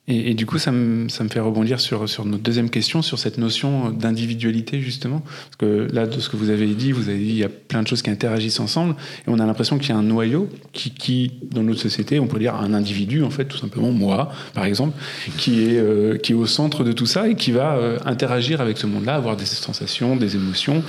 Et, 0.10 0.36
du 0.36 0.46
coup, 0.46 0.58
ça 0.58 0.72
me, 0.72 1.10
fait 1.10 1.42
rebondir 1.42 1.82
sur, 1.82 2.00
notre 2.24 2.42
deuxième 2.42 2.70
question, 2.70 3.02
sur 3.02 3.20
cette 3.20 3.38
notion 3.38 3.90
d'individualité, 3.92 4.80
justement. 4.80 5.20
Parce 5.20 5.56
que 5.58 5.94
là, 5.94 6.08
de 6.08 6.22
ce 6.22 6.30
que 6.30 6.38
vous 6.38 6.50
avez 6.50 6.66
dit, 6.68 6.94
vous 6.94 7.10
avez 7.10 7.18
dit 7.18 7.32
il 7.32 7.38
y 7.38 7.44
a 7.44 7.50
plein 7.50 7.84
de 7.84 7.88
choses 7.90 8.02
qui 8.02 8.10
interagissent 8.10 8.62
ensemble, 8.62 8.96
et 9.28 9.30
on 9.30 9.38
a 9.40 9.46
l'impression 9.46 9.78
qu'il 9.78 9.90
y 9.90 9.92
a 9.92 9.98
un 9.98 10.04
noyau 10.04 10.48
qui, 10.72 11.34
dans 11.52 11.62
notre 11.62 11.82
société, 11.82 12.22
on 12.22 12.28
pourrait 12.28 12.40
dire 12.40 12.56
un 12.56 12.74
individu, 12.74 13.22
en 13.22 13.30
fait, 13.30 13.46
tout 13.46 13.58
simplement, 13.58 13.92
moi, 13.92 14.32
par 14.54 14.64
exemple, 14.64 14.98
qui 15.38 15.66
est, 15.66 15.78
euh, 15.78 16.18
au 16.36 16.46
centre 16.46 16.86
de 16.86 16.94
tout 16.94 17.06
ça 17.06 17.28
et 17.28 17.36
qui 17.36 17.52
va 17.52 17.76
euh, 17.76 17.98
interagir 18.06 18.62
avec 18.62 18.78
ce 18.78 18.88
monde-là, 18.88 19.16
avoir 19.16 19.36
des 19.36 19.46
sensations, 19.46 20.16
des 20.16 20.36
émotions, 20.36 20.84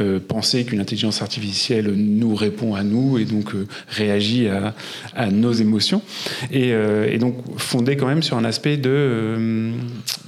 euh, 0.00 0.18
penser 0.18 0.64
qu'une 0.64 0.80
intelligence 0.80 1.22
artificielle 1.22 1.92
nous 1.94 2.34
répond 2.34 2.74
à 2.74 2.82
nous 2.82 3.18
et 3.18 3.26
donc 3.26 3.52
réagit 3.88 4.48
à, 4.48 5.30
nos 5.30 5.52
émotions. 5.52 6.02
Et 6.50 7.18
donc 7.18 7.36
fondé 7.58 7.96
quand 7.96 8.06
même 8.06 8.22
sur 8.22 8.36
un 8.36 8.44
aspect 8.44 8.55
de, 8.64 8.80
euh, 8.86 9.72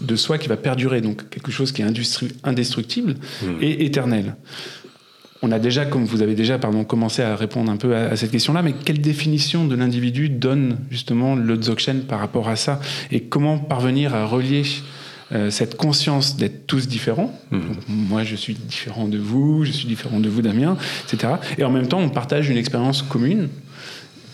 de 0.01 0.17
soi 0.17 0.39
qui 0.39 0.49
va 0.49 0.57
perdurer, 0.57 1.01
donc 1.01 1.29
quelque 1.29 1.51
chose 1.51 1.73
qui 1.73 1.83
est 1.83 1.87
indestructible 2.45 3.15
et 3.61 3.85
éternel. 3.85 4.37
On 5.43 5.53
a 5.53 5.59
déjà, 5.59 5.85
comme 5.85 6.05
vous 6.05 6.23
avez 6.23 6.35
déjà 6.35 6.59
pardon, 6.59 6.85
commencé 6.85 7.23
à 7.23 7.37
répondre 7.37 7.71
un 7.71 7.77
peu 7.77 7.95
à, 7.95 8.07
à 8.11 8.17
cette 8.17 8.33
question-là, 8.33 8.63
mais 8.63 8.75
quelle 8.85 9.01
définition 9.01 9.67
de 9.67 9.77
l'individu 9.77 10.29
donne 10.29 10.79
justement 10.91 11.37
le 11.37 11.57
Dzogchen 11.57 12.01
par 12.03 12.19
rapport 12.19 12.49
à 12.49 12.57
ça? 12.57 12.81
Et 13.13 13.21
comment 13.21 13.59
parvenir 13.59 14.15
à 14.15 14.27
relier 14.27 14.65
euh, 15.31 15.51
cette 15.51 15.77
conscience 15.77 16.37
d'être 16.37 16.67
tous 16.67 16.89
différents? 16.89 17.39
Donc, 17.53 17.63
Moi, 17.89 18.25
je 18.25 18.35
suis 18.35 18.55
différent 18.55 19.07
de 19.07 19.19
vous, 19.19 19.65
je 19.65 19.71
suis 19.71 19.87
différent 19.87 20.19
de 20.19 20.29
vous, 20.29 20.43
Damien, 20.43 20.77
etc. 21.05 21.35
Et 21.57 21.65
en 21.65 21.71
même 21.71 21.87
temps, 21.87 22.01
on 22.01 22.09
partage 22.09 22.49
une 22.49 22.57
expérience 22.57 23.03
commune 23.03 23.49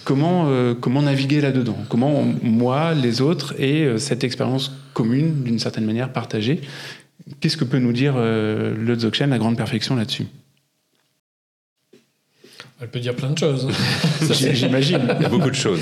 comment, 0.04 0.46
euh, 0.49 0.75
comment 0.75 1.02
naviguer 1.02 1.40
là-dedans? 1.40 1.76
Comment 1.88 2.20
on- 2.20 2.34
moi, 2.42 2.94
les 2.94 3.20
autres, 3.20 3.54
et 3.58 3.84
euh, 3.84 3.99
cette 3.99 4.23
expérience 4.25 4.73
commune, 4.92 5.42
d'une 5.42 5.58
certaine 5.58 5.84
manière 5.84 6.12
partagée? 6.12 6.61
Qu'est-ce 7.40 7.56
que 7.56 7.64
peut 7.64 7.78
nous 7.78 7.92
dire 7.92 8.14
euh, 8.16 8.75
le 8.76 8.96
Dzogchen, 8.96 9.30
la 9.30 9.38
grande 9.38 9.56
perfection 9.56 9.96
là-dessus? 9.96 10.26
Elle 12.80 12.88
peut 12.88 13.00
dire 13.00 13.14
plein 13.14 13.30
de 13.30 13.38
choses. 13.38 13.68
J'imagine. 14.30 15.00
Il 15.18 15.23
y 15.23 15.26
a 15.26 15.28
beaucoup 15.28 15.49
de 15.49 15.54
choses. 15.54 15.80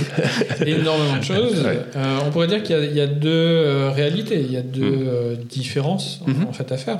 énormément 0.64 1.16
de 1.16 1.24
choses. 1.24 1.60
Ouais. 1.64 1.80
Euh, 1.96 2.18
on 2.26 2.30
pourrait 2.30 2.46
dire 2.46 2.62
qu'il 2.62 2.76
y 2.76 2.78
a- 2.78 2.84
il 2.84 2.94
y, 2.96 3.00
a 3.00 3.06
deux 3.06 3.28
euh, 3.30 3.90
réalités, 3.90 4.40
il 4.40 4.52
y 4.52 4.56
a 4.56 4.62
deux 4.62 4.82
Mm. 4.84 5.04
euh, 5.08 5.34
différences 5.36 6.20
en- 6.26 6.30
Mhm. 6.30 6.46
en 6.48 6.52
fait 6.52 6.70
à 6.70 6.76
faire. 6.76 6.98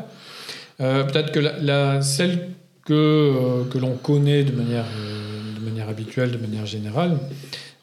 Euh, 0.80 1.04
Peut-être 1.04 1.30
que 1.30 1.38
la, 1.40 1.52
la- 1.60 2.02
celle 2.02 2.48
que, 2.84 2.92
euh, 2.94 3.64
que 3.70 3.78
l'on 3.78 3.94
connaît 3.96 4.42
de 4.42 4.50
manière, 4.52 4.86
euh, 4.98 5.20
de 5.20 5.20
manière 5.20 5.21
habituelle, 5.92 6.32
de 6.32 6.38
manière 6.38 6.66
générale, 6.66 7.18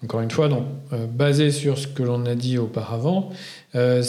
encore 0.04 0.22
une 0.22 0.32
fois, 0.32 0.48
donc, 0.48 0.66
euh, 0.94 1.08
basée 1.08 1.52
sur 1.52 1.78
ce 1.78 1.88
que 1.88 2.04
l'on 2.04 2.26
a 2.26 2.36
dit 2.36 2.58
auparavant, 2.58 3.32
euh, 3.76 4.04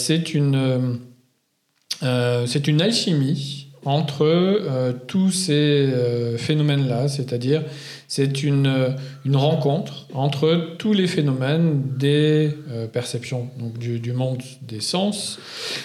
euh, 2.02 2.46
c'est 2.46 2.66
une 2.68 2.80
alchimie 2.80 3.69
entre 3.84 4.22
euh, 4.26 4.92
tous 5.06 5.30
ces 5.30 5.52
euh, 5.52 6.36
phénomènes-là, 6.36 7.08
c'est-à-dire 7.08 7.62
c'est 8.08 8.42
une, 8.42 8.66
euh, 8.66 8.90
une 9.24 9.36
rencontre 9.36 10.06
entre 10.12 10.74
tous 10.78 10.92
les 10.92 11.06
phénomènes 11.06 11.82
des 11.96 12.50
euh, 12.70 12.86
perceptions, 12.86 13.48
donc 13.58 13.78
du, 13.78 13.98
du 14.00 14.12
monde 14.12 14.42
des 14.62 14.80
sens, 14.80 15.38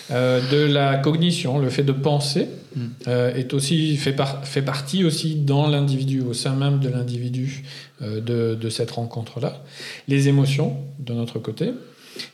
de 0.10 0.66
la 0.66 0.98
cognition, 0.98 1.60
le 1.60 1.70
fait 1.70 1.84
de 1.84 1.92
penser, 1.94 2.48
Mm. 2.76 2.82
euh, 3.08 3.34
est 3.34 3.54
aussi, 3.54 3.96
fait, 3.96 4.12
par- 4.12 4.46
fait 4.46 4.62
partie 4.62 5.06
aussi 5.06 5.36
dans 5.36 5.66
l'individu, 5.70 6.20
au 6.20 6.34
sein 6.34 6.56
même 6.56 6.80
de 6.80 6.90
l'individu 6.90 7.64
de, 8.02 8.54
de 8.56 8.70
cette 8.70 8.92
rencontre-là. 8.92 9.64
Les 10.10 10.28
émotions, 10.28 10.76
de 11.00 11.14
notre 11.14 11.40
côté. 11.40 11.72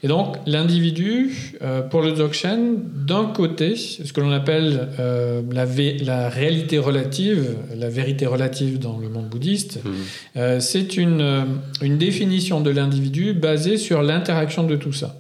Et 0.04 0.08
donc, 0.08 0.38
l'individu, 0.46 1.56
euh, 1.62 1.82
pour 1.82 2.02
le 2.02 2.12
Dzogchen, 2.14 2.78
d'un 3.06 3.26
côté, 3.26 3.76
ce 3.76 4.12
que 4.14 4.22
l'on 4.22 4.32
appelle 4.32 4.90
euh, 5.00 5.42
la, 5.52 6.30
réalité 6.30 6.78
relative, 6.78 7.56
la 7.76 7.90
vérité 7.90 8.26
relative 8.26 8.80
dans 8.80 8.98
le 8.98 9.10
monde 9.10 9.28
bouddhiste, 9.30 9.80
Mhm. 9.84 9.92
euh, 10.38 10.60
c'est 10.60 10.98
une, 10.98 11.46
une 11.82 11.98
définition 11.98 12.62
de 12.62 12.70
l'individu 12.70 13.34
basée 13.34 13.78
sur 13.78 14.02
l'interaction 14.02 14.64
de 14.64 14.76
tout 14.76 14.94
ça. 14.94 15.16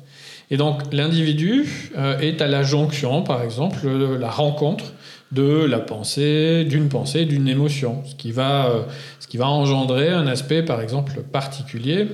Et 0.49 0.57
donc, 0.57 0.81
l'individu 0.91 1.65
est 2.19 2.41
à 2.41 2.47
la 2.47 2.61
jonction, 2.61 3.21
par 3.21 3.41
exemple, 3.41 3.87
la 4.19 4.29
rencontre 4.29 4.91
de 5.31 5.63
la 5.65 5.79
pensée, 5.79 6.65
d'une 6.65 6.89
pensée, 6.89 7.25
d'une 7.25 7.47
émotion, 7.47 8.03
ce 8.05 8.15
qui, 8.15 8.31
va, 8.31 8.67
euh, 8.69 8.81
ce 9.19 9.27
qui 9.27 9.37
va 9.37 9.47
engendrer 9.47 10.09
un 10.09 10.27
aspect, 10.27 10.61
par 10.63 10.81
exemple, 10.81 11.21
particulier 11.31 12.07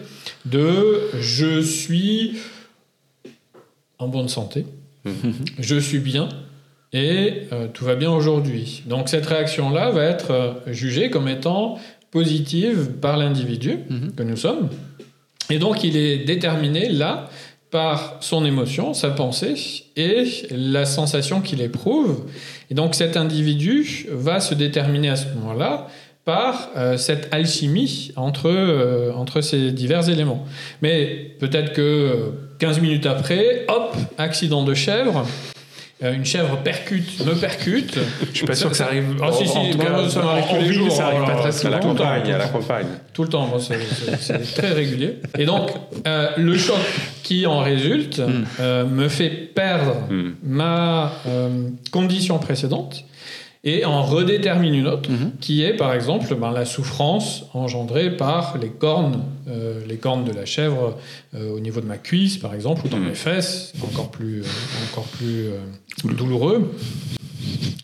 de 0.46 1.00
je 1.20 1.60
suis 1.62 2.38
en 4.00 4.08
bonne 4.08 4.30
santé, 4.30 4.66
je 5.60 5.76
suis 5.80 6.00
bien 6.00 6.30
et 6.94 7.44
euh, 7.52 7.68
tout 7.74 7.86
va 7.86 7.96
bien 7.96 8.12
aujourd'hui. 8.12 8.84
Donc 8.86 9.10
cette 9.10 9.26
réaction-là 9.26 9.90
va 9.92 10.04
être 10.04 10.32
euh, 10.32 10.54
jugée 10.68 11.10
comme 11.10 11.28
étant 11.28 11.80
positive 12.12 12.92
par 13.02 13.18
l'individu 13.18 13.78
Mhm. 13.90 14.12
que 14.16 14.24
nous 14.24 14.38
sommes. 14.38 14.70
Et 15.50 15.60
donc 15.60 15.84
il 15.84 15.98
est 15.98 16.20
déterminé 16.20 16.90
là 16.90 17.30
par 17.72 18.18
son 18.22 18.46
émotion, 18.46 18.94
sa 18.94 19.10
pensée 19.10 19.56
et 19.96 20.24
la 20.52 20.86
sensation 20.86 21.42
qu'il 21.42 21.62
éprouve. 21.62 22.26
Et 22.70 22.74
donc 22.74 22.96
cet 22.96 23.18
individu 23.18 24.08
va 24.12 24.40
se 24.40 24.54
déterminer 24.54 25.10
à 25.10 25.16
ce 25.16 25.28
moment-là 25.36 25.88
par 26.24 26.70
euh, 26.76 26.98
cette 26.98 27.34
alchimie 27.34 28.12
entre, 28.18 28.50
euh, 28.50 29.14
entre 29.14 29.40
ces 29.40 29.72
divers 29.72 30.10
éléments. 30.10 30.46
Mais 30.82 31.36
peut-être 31.40 31.72
que 31.72 31.82
euh, 31.82 32.16
15 32.60 32.82
minutes 32.82 33.06
après, 33.06 33.66
hop, 33.70 33.96
accident 34.18 34.64
de 34.64 34.74
chèvre, 34.74 35.26
euh, 36.04 36.14
une 36.14 36.26
chèvre 36.26 36.58
percute, 36.64 37.26
me 37.26 37.34
percute. 37.34 37.98
Je 38.32 38.38
suis 38.38 38.46
pas 38.46 38.56
sûr 38.56 38.70
que 38.70 38.76
ça 38.78 38.86
arrive. 38.86 39.06
Ah, 39.22 39.32
si, 39.32 39.44
en- 39.44 39.46
si, 39.48 39.58
en 39.58 39.70
tout 39.72 39.78
moi, 39.78 39.86
cas, 40.04 40.10
ça 40.10 40.22
m'arrive 40.22 40.44
en- 40.44 40.48
tous 40.48 40.54
en 40.56 40.60
les 40.60 40.64
ville, 40.70 40.74
jours, 40.80 40.92
ça 40.92 41.08
arrive 41.08 41.26
pas 41.26 41.36
très 41.36 41.50
à 41.50 41.52
souvent. 41.52 41.72
la 41.72 41.80
tout 41.80 41.88
le 41.90 41.96
temps, 41.96 42.04
campagne, 42.04 42.22
tout 42.24 42.28
le 42.30 42.34
à 42.34 42.38
la 42.38 42.44
temps. 42.46 42.52
campagne. 42.60 42.86
Tout 43.14 43.24
le 43.24 43.30
temps, 43.30 43.48
moi, 43.48 43.60
c'est- 43.60 44.54
très 44.56 44.74
régulier. 44.74 45.16
Et 45.40 45.46
donc, 45.46 45.70
euh, 46.06 46.30
le 46.38 46.58
choc 46.58 46.78
qui 47.24 47.46
en 47.48 47.60
résulte 47.60 48.20
Mm. 48.20 48.44
euh, 48.60 48.86
me 48.86 49.08
fait 49.10 49.30
perdre 49.30 49.96
Mhm. 50.10 50.36
ma 50.44 51.14
euh, 51.28 51.70
condition 51.92 52.38
précédente 52.38 53.04
et 53.70 53.84
en 53.86 54.02
redétermine 54.02 54.74
une 54.74 54.88
autre, 54.88 55.10
Mhm. 55.12 55.32
qui 55.42 55.62
est 55.64 55.74
par 55.74 55.94
exemple 55.94 56.34
ben, 56.36 56.52
la 56.52 56.64
souffrance 56.66 57.44
engendrée 57.54 58.16
par 58.16 58.58
les 58.62 58.70
cornes, 58.70 59.20
euh, 59.50 59.82
les 59.88 59.98
cornes 59.98 60.24
de 60.24 60.32
la 60.32 60.46
chèvre 60.46 60.98
euh, 61.36 61.52
au 61.56 61.60
niveau 61.60 61.82
de 61.82 61.86
ma 61.86 61.98
cuisse 61.98 62.38
par 62.38 62.54
exemple, 62.56 62.82
ou 62.86 62.88
dans 62.88 62.98
Mhm. 62.98 63.10
mes 63.10 63.16
fesses, 63.16 63.74
encore 63.84 64.10
plus, 64.10 64.40
euh, 64.42 64.46
encore 64.92 65.04
plus 65.18 65.48
euh, 65.48 66.14
douloureux. 66.16 66.72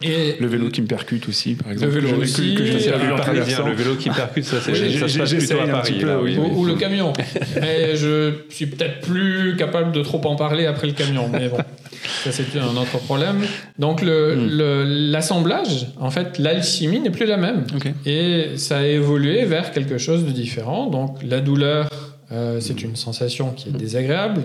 Et 0.05 0.35
Le 0.39 0.47
vélo 0.47 0.69
qui 0.69 0.81
me 0.81 0.87
percute 0.87 1.29
aussi, 1.29 1.55
par 1.55 1.67
Le 1.69 1.73
exemple. 1.73 1.93
vélo 1.93 2.07
que 2.07 2.13
je- 2.13 2.19
que- 2.19 2.23
aussi, 2.23 2.55
que 2.55 2.65
je 2.65 2.71
euh, 2.89 3.67
le 3.69 3.73
vélo 3.75 3.95
qui 3.95 4.09
percute, 4.09 4.43
ça, 4.43 4.57
c'est 4.61 4.71
Oui, 4.71 4.97
ça 4.99 5.07
se 5.07 5.17
passe 5.17 5.33
plutôt 5.33 5.59
à 5.61 5.67
Paris. 5.67 5.93
petit 5.93 5.99
peu, 5.99 6.07
là, 6.07 6.19
oui, 6.21 6.35
oui, 6.37 6.37
ou, 6.37 6.43
oui. 6.43 6.51
ou 6.57 6.65
le 6.65 6.75
camion. 6.83 7.13
Et 7.61 7.95
je 7.95 8.33
suis 8.49 8.65
peut-être 8.65 8.99
plus 9.01 9.55
capable 9.57 9.93
de 9.93 10.01
trop 10.01 10.19
en 10.25 10.35
parler 10.35 10.65
après 10.65 10.87
le 10.87 10.93
camion, 10.93 11.29
mais 11.31 11.47
bon, 11.47 11.57
ça 12.24 12.31
c'est 12.31 12.57
un 12.60 12.75
autre 12.77 12.98
problème. 13.00 13.41
Donc 13.79 14.01
le- 14.01 14.36
Hmm. 14.36 14.50
le- 14.50 14.83
l'assemblage, 15.12 15.88
en 16.00 16.12
fait, 16.12 16.38
l'alchimie 16.39 17.00
n'est 17.00 17.10
plus 17.12 17.25
la 17.25 17.38
même. 17.38 17.65
Et 18.05 18.51
ça 18.57 18.77
a 18.79 18.83
évolué 18.86 19.45
vers 19.45 19.72
quelque 19.72 19.98
chose 19.98 20.25
de 20.25 20.31
différent. 20.31 20.88
Donc 20.88 21.17
la 21.24 21.39
douleur, 21.39 21.89
euh, 22.31 22.60
c'est 22.60 22.81
une 22.81 22.95
sensation 22.95 23.51
qui 23.51 23.69
est 23.69 23.74
désagréable. 23.74 24.41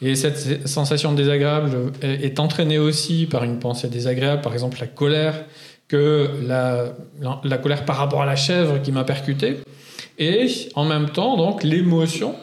Et 0.00 0.14
cette 0.14 0.68
sensation 0.68 1.12
désagréable 1.12 1.70
est, 2.02 2.24
est 2.24 2.38
entraînée 2.40 2.78
aussi 2.78 3.26
par 3.26 3.42
une 3.44 3.58
pensée 3.58 3.88
désagréable, 3.88 4.42
par 4.42 4.52
exemple 4.52 4.78
la 4.80 4.86
colère, 4.86 5.34
que 5.88 6.28
la, 6.46 6.84
la, 7.20 7.40
la 7.42 7.58
colère 7.58 7.84
par 7.84 7.96
rapport 7.96 8.22
à 8.22 8.26
la 8.26 8.36
chèvre 8.36 8.80
qui 8.82 8.92
m'a 8.92 9.04
percuté. 9.04 9.56
Et 10.18 10.46
en 10.74 10.84
même 10.84 11.10
temps, 11.10 11.36
donc, 11.36 11.62
l'émotion, 11.64 12.34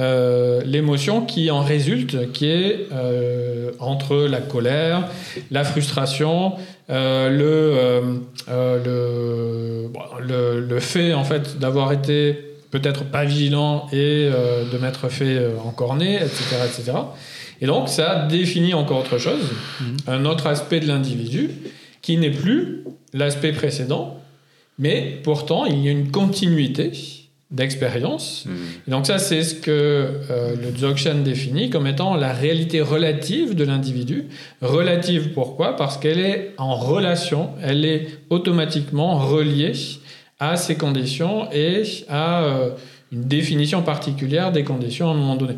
euh, 0.00 0.62
l'émotion 0.64 1.24
qui 1.26 1.50
en 1.50 1.60
résulte, 1.62 2.32
qui 2.32 2.46
est 2.46 2.88
euh, 2.92 3.70
entre 3.78 4.16
la 4.16 4.40
colère, 4.40 5.08
la 5.50 5.62
frustration, 5.62 6.54
euh, 6.90 7.28
le, 7.28 8.20
le, 8.84 9.88
bon, 9.88 10.00
le, 10.20 10.60
le 10.60 10.80
fait 10.80 11.12
en 11.12 11.24
fait 11.24 11.58
d'avoir 11.58 11.92
été 11.92 12.38
peut-être 12.70 13.04
pas 13.04 13.24
vigilant 13.24 13.86
et 13.92 14.30
de 14.72 14.78
m'être 14.78 15.08
fait 15.08 15.38
encorner, 15.64 16.14
etc., 16.16 16.56
etc. 16.64 16.92
Et 17.60 17.66
donc 17.66 17.88
ça 17.88 18.26
définit 18.30 18.74
encore 18.74 19.00
autre 19.00 19.18
chose, 19.18 19.50
Mhm. 19.80 19.96
un 20.06 20.24
autre 20.24 20.46
aspect 20.46 20.80
de 20.80 20.86
l'individu 20.86 21.50
qui 22.00 22.16
n'est 22.16 22.30
plus 22.30 22.84
l'aspect 23.12 23.52
précédent, 23.52 24.18
mais 24.78 25.18
pourtant 25.24 25.66
il 25.66 25.84
y 25.84 25.88
a 25.88 25.90
une 25.90 26.10
continuité 26.10 26.92
d'expérience. 27.50 28.46
Et 28.86 28.90
donc 28.90 29.06
ça, 29.06 29.18
c'est 29.18 29.42
ce 29.42 29.54
que 29.56 29.70
euh, 29.70 30.54
le 30.54 30.70
Dzogchen 30.70 31.24
définit 31.24 31.68
comme 31.68 31.86
étant 31.86 32.14
la 32.14 32.32
réalité 32.32 32.80
relative 32.80 33.56
de 33.56 33.64
l'individu. 33.64 34.26
Relative 34.62 35.32
pourquoi? 35.32 35.74
Parce 35.74 35.96
qu'elle 35.98 36.20
est 36.20 36.54
en 36.58 36.76
relation, 36.76 37.50
elle 37.62 37.84
est 37.84 38.06
automatiquement 38.30 39.18
reliée 39.18 39.72
à 40.38 40.56
ces 40.56 40.76
conditions 40.76 41.50
et 41.52 41.82
à 42.08 42.44
euh, 42.44 42.70
une 43.12 43.24
définition 43.24 43.82
particulière 43.82 44.52
des 44.52 44.62
conditions 44.62 45.08
à 45.08 45.12
un 45.12 45.16
moment 45.16 45.36
donné. 45.36 45.56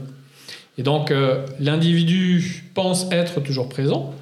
Et 0.79 0.83
donc 0.83 1.11
euh, 1.11 1.45
l'individu 1.61 2.65
pense 2.73 3.07
être 3.13 3.41
toujours 3.41 3.69
présent, 3.69 4.15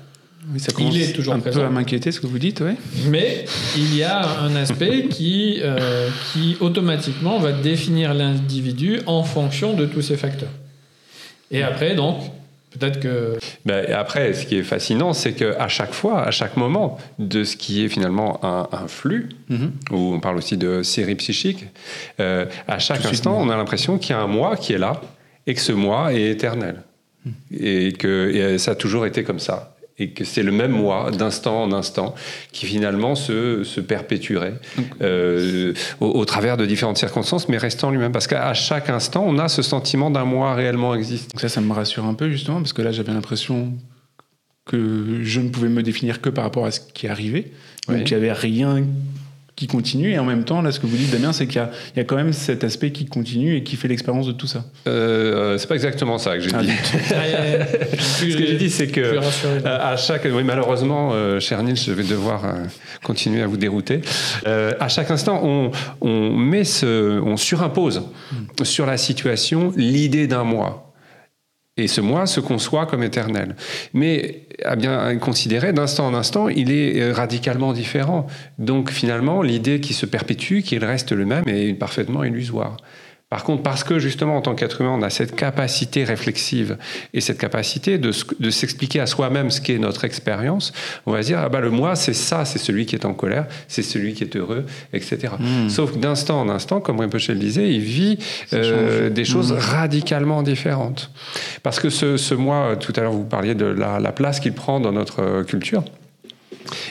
Oui, 0.53 0.61
ça 0.61 0.73
Il 0.79 1.01
est 1.01 1.13
toujours 1.13 1.35
un 1.35 1.41
présent. 1.41 1.61
peu 1.61 1.67
à 1.67 1.71
m'inquiéter 1.71 2.11
ce 2.13 2.21
que 2.21 2.27
vous 2.27 2.39
dites, 2.39 2.61
ouais. 2.61 2.75
mais 3.09 3.45
il 3.77 3.95
y 3.97 4.03
a 4.03 4.41
un 4.41 4.55
aspect 4.57 5.07
qui, 5.11 5.61
euh, 5.63 6.09
qui 6.33 6.57
automatiquement 6.61 7.39
va 7.39 7.53
définir 7.53 8.15
l'individu 8.15 9.01
en 9.07 9.23
fonction 9.23 9.75
de 9.75 9.87
tous 9.87 10.03
ces 10.03 10.17
facteurs. 10.17 10.49
Et 11.51 11.63
après, 11.63 11.95
donc, 11.95 12.23
peut-être 12.79 13.01
que... 13.01 13.39
Ben, 13.67 13.85
et 13.89 13.93
après, 13.93 14.33
ce 14.35 14.47
qui 14.47 14.57
est 14.57 14.63
fascinant, 14.63 15.13
c'est 15.13 15.33
qu'à 15.33 15.69
chaque 15.69 15.93
fois, 15.93 16.23
à 16.27 16.31
chaque 16.31 16.57
moment 16.57 16.99
de 17.19 17.45
ce 17.45 17.57
qui 17.57 17.85
est 17.85 17.89
finalement 17.89 18.39
un, 18.45 18.69
un 18.73 18.89
flux, 18.89 19.29
Mhm. 19.49 19.73
où 19.91 20.15
on 20.15 20.21
parle 20.21 20.37
aussi 20.37 20.57
de 20.57 20.83
série 20.83 21.17
psychique, 21.17 21.65
euh, 22.21 22.47
à 22.69 22.79
chaque 22.79 23.03
Tout 23.03 23.09
instant, 23.09 23.37
on 23.41 23.51
a 23.51 23.57
l'impression 23.57 23.99
qu'il 23.99 24.11
y 24.11 24.19
a 24.19 24.21
un 24.23 24.27
moi 24.29 24.57
qui 24.57 24.73
est 24.73 24.79
là 24.79 25.01
et 25.47 25.55
que 25.55 25.61
ce 25.61 25.73
moi 25.73 26.13
est 26.15 26.31
éternel. 26.31 26.83
Hmm. 27.25 27.31
Et 27.61 27.93
que 27.93 28.31
et 28.55 28.59
ça 28.59 28.71
a 28.71 28.75
toujours 28.75 29.05
été 29.07 29.25
comme 29.25 29.41
ça. 29.41 29.77
Et 30.03 30.09
que 30.11 30.25
c'est 30.25 30.43
le 30.43 30.51
même 30.51 30.71
moi, 30.73 31.11
d'instant 31.11 31.63
en 31.63 31.73
instant, 31.73 32.15
qui 32.53 32.65
finalement 32.65 33.15
se, 33.15 33.63
se 33.65 33.81
perpétuerait 33.83 34.55
euh, 35.03 35.75
au, 36.01 36.07
au 36.07 36.25
travers 36.25 36.57
de 36.57 36.65
différentes 36.65 36.97
circonstances, 36.97 37.49
mais 37.51 37.59
restant 37.59 37.91
lui-même. 37.91 38.11
Parce 38.11 38.27
qu'à 38.27 38.55
chaque 38.55 38.89
instant, 38.89 39.23
on 39.27 39.39
a 39.39 39.49
ce 39.49 39.61
sentiment 39.61 40.11
d'un 40.11 40.25
moi 40.25 40.55
réellement 40.55 40.95
existant. 40.95 41.29
Donc 41.35 41.41
ça, 41.43 41.49
ça 41.51 41.61
me 41.61 41.73
rassure 41.73 42.07
un 42.07 42.15
peu 42.15 42.31
justement, 42.31 42.57
parce 42.63 42.73
que 42.73 42.81
là, 42.83 42.93
j'avais 42.93 43.13
l'impression 43.13 43.75
que 44.65 45.21
je 45.23 45.41
ne 45.41 45.49
pouvais 45.51 45.69
me 45.69 45.83
définir 45.83 46.21
que 46.21 46.31
par 46.31 46.45
rapport 46.45 46.65
à 46.65 46.71
ce 46.71 46.81
qui 46.81 47.07
arrivait. 47.07 47.51
Donc 47.89 47.97
Oui. 47.99 48.03
il 48.07 48.09
n'y 48.09 48.15
avait 48.15 48.33
rien 48.33 48.85
qui 49.61 49.67
continue. 49.67 50.11
Et 50.11 50.19
en 50.19 50.25
même 50.25 50.45
temps, 50.45 50.63
là, 50.63 50.73
ce 50.73 50.81
que 50.81 50.87
vous 50.87 50.97
dites, 50.97 51.11
Damien, 51.11 51.35
c'est 51.35 51.47
qu'il 51.47 51.57
y 51.57 51.59
a, 51.59 51.71
il 51.95 51.99
y 51.99 52.01
a 52.01 52.05
quand 52.05 52.17
même 52.17 52.33
cet 52.33 52.65
aspect 52.65 52.93
qui 52.93 53.05
continue 53.05 53.57
et 53.57 53.63
qui 53.63 53.77
fait 53.77 53.89
l'expérience 53.89 54.27
de 54.27 54.33
tout 54.33 54.47
ça. 54.47 54.65
Euh, 54.87 55.59
c'est 55.59 55.67
pas 55.67 55.75
exactement 55.75 56.17
ça 56.17 56.39
que 56.39 56.41
j'ai 56.43 56.51
Ah, 56.55 56.63
dit. 56.63 56.71
Ce 57.99 58.25
que 58.25 58.47
j'ai 58.47 58.57
dit, 58.57 58.71
c'est 58.71 58.87
que. 58.87 59.03
Euh, 59.03 59.21
à 59.65 59.99
chaque, 59.99 60.25
oui, 60.25 60.43
malheureusement, 60.45 61.11
euh, 61.13 61.41
cher 61.41 61.63
Nils, 61.63 61.77
je 61.77 61.93
vais 61.93 62.05
devoir 62.05 62.47
euh, 62.47 62.53
continuer 63.05 63.43
à 63.43 63.47
vous 63.47 63.59
dérouter. 63.59 64.01
Euh, 64.47 64.73
à 64.81 64.89
chaque 64.89 65.11
instant, 65.11 65.43
on, 65.45 65.73
on 66.01 66.31
met 66.35 66.65
ce, 66.65 67.21
on 67.21 67.37
surimpose 67.37 68.03
sur 68.63 68.87
la 68.87 68.97
situation 68.97 69.75
l'idée 69.77 70.27
d'un 70.27 70.45
moi. 70.45 70.90
Et 71.81 71.89
ce 71.89 72.01
moi 72.01 72.27
se 72.27 72.41
conçoit 72.41 72.87
comme 72.87 73.03
éternel. 73.03 73.57
Mais 73.95 74.43
à 74.65 74.77
bien 74.77 75.17
considérer, 75.17 75.73
d'instant 75.73 76.07
en 76.07 76.15
instant, 76.15 76.49
il 76.49 76.71
est 76.71 77.01
euh, 77.01 77.13
radicalement 77.13 77.73
différent. 77.73 78.27
Donc 78.59 78.91
finalement, 78.91 79.43
l'idée 79.43 79.81
qui 79.81 79.95
se 79.95 80.05
perpétue, 80.07 80.61
qu'il 80.61 80.85
reste 80.85 81.13
le 81.13 81.25
même, 81.25 81.45
est 81.49 81.73
parfaitement 81.75 82.23
illusoire. 82.25 82.77
Par 83.31 83.45
contre, 83.45 83.63
parce 83.63 83.85
que 83.85 83.99
justement, 83.99 84.37
en 84.37 84.41
tant 84.43 84.55
qu'être 84.55 84.81
humain, 84.81 84.97
on 84.99 85.03
a 85.03 85.11
cette 85.11 85.37
capacité 85.37 86.05
réflexive 86.05 86.77
et 87.15 87.21
cette 87.21 87.39
capacité 87.39 87.99
de, 87.99 88.13
de 88.41 88.51
s'expliquer 88.51 89.01
à 89.01 89.07
soi-même 89.07 89.51
ce 89.51 89.61
qu'est 89.61 89.79
notre 89.79 90.05
expérience, 90.05 90.73
on 91.07 91.13
va 91.13 91.23
se 91.23 91.29
dire, 91.29 91.39
ah 91.39 91.49
bah 91.49 91.61
le 91.61 91.71
moi, 91.71 91.97
c'est 91.97 92.13
ça, 92.13 92.45
c'est 92.45 92.59
celui 92.59 92.87
qui 92.87 92.97
est 92.97 93.05
en 93.05 93.15
colère, 93.15 93.47
c'est 93.69 93.83
celui 93.83 94.15
qui 94.15 94.25
est 94.25 94.37
heureux, 94.37 94.67
etc. 94.93 95.35
Hmm. 95.39 95.69
Sauf 95.69 95.93
que 95.93 95.99
d'instant 95.99 96.41
en 96.41 96.49
instant, 96.49 96.81
comme 96.81 96.99
Rinpoche 97.01 97.29
le 97.29 97.37
disait, 97.37 97.71
il 97.71 97.81
vit 97.81 98.19
euh, 98.53 99.11
des 99.11 99.25
choses 99.25 99.41
Hmm. 99.53 99.59
radicalement 99.59 100.43
différentes. 100.43 101.11
Parce 101.63 101.81
que 101.81 101.89
ce, 101.91 102.17
ce 102.17 102.35
moi, 102.35 102.77
tout 102.79 102.93
à 102.97 103.01
l'heure, 103.01 103.13
vous 103.13 103.25
parliez 103.25 103.55
de 103.55 103.65
la, 103.67 104.01
la 104.01 104.13
place 104.13 104.41
qu'il 104.41 104.53
prend 104.53 104.81
dans 104.81 104.93
notre 104.93 105.23
euh, 105.23 105.45
culture. 105.45 105.85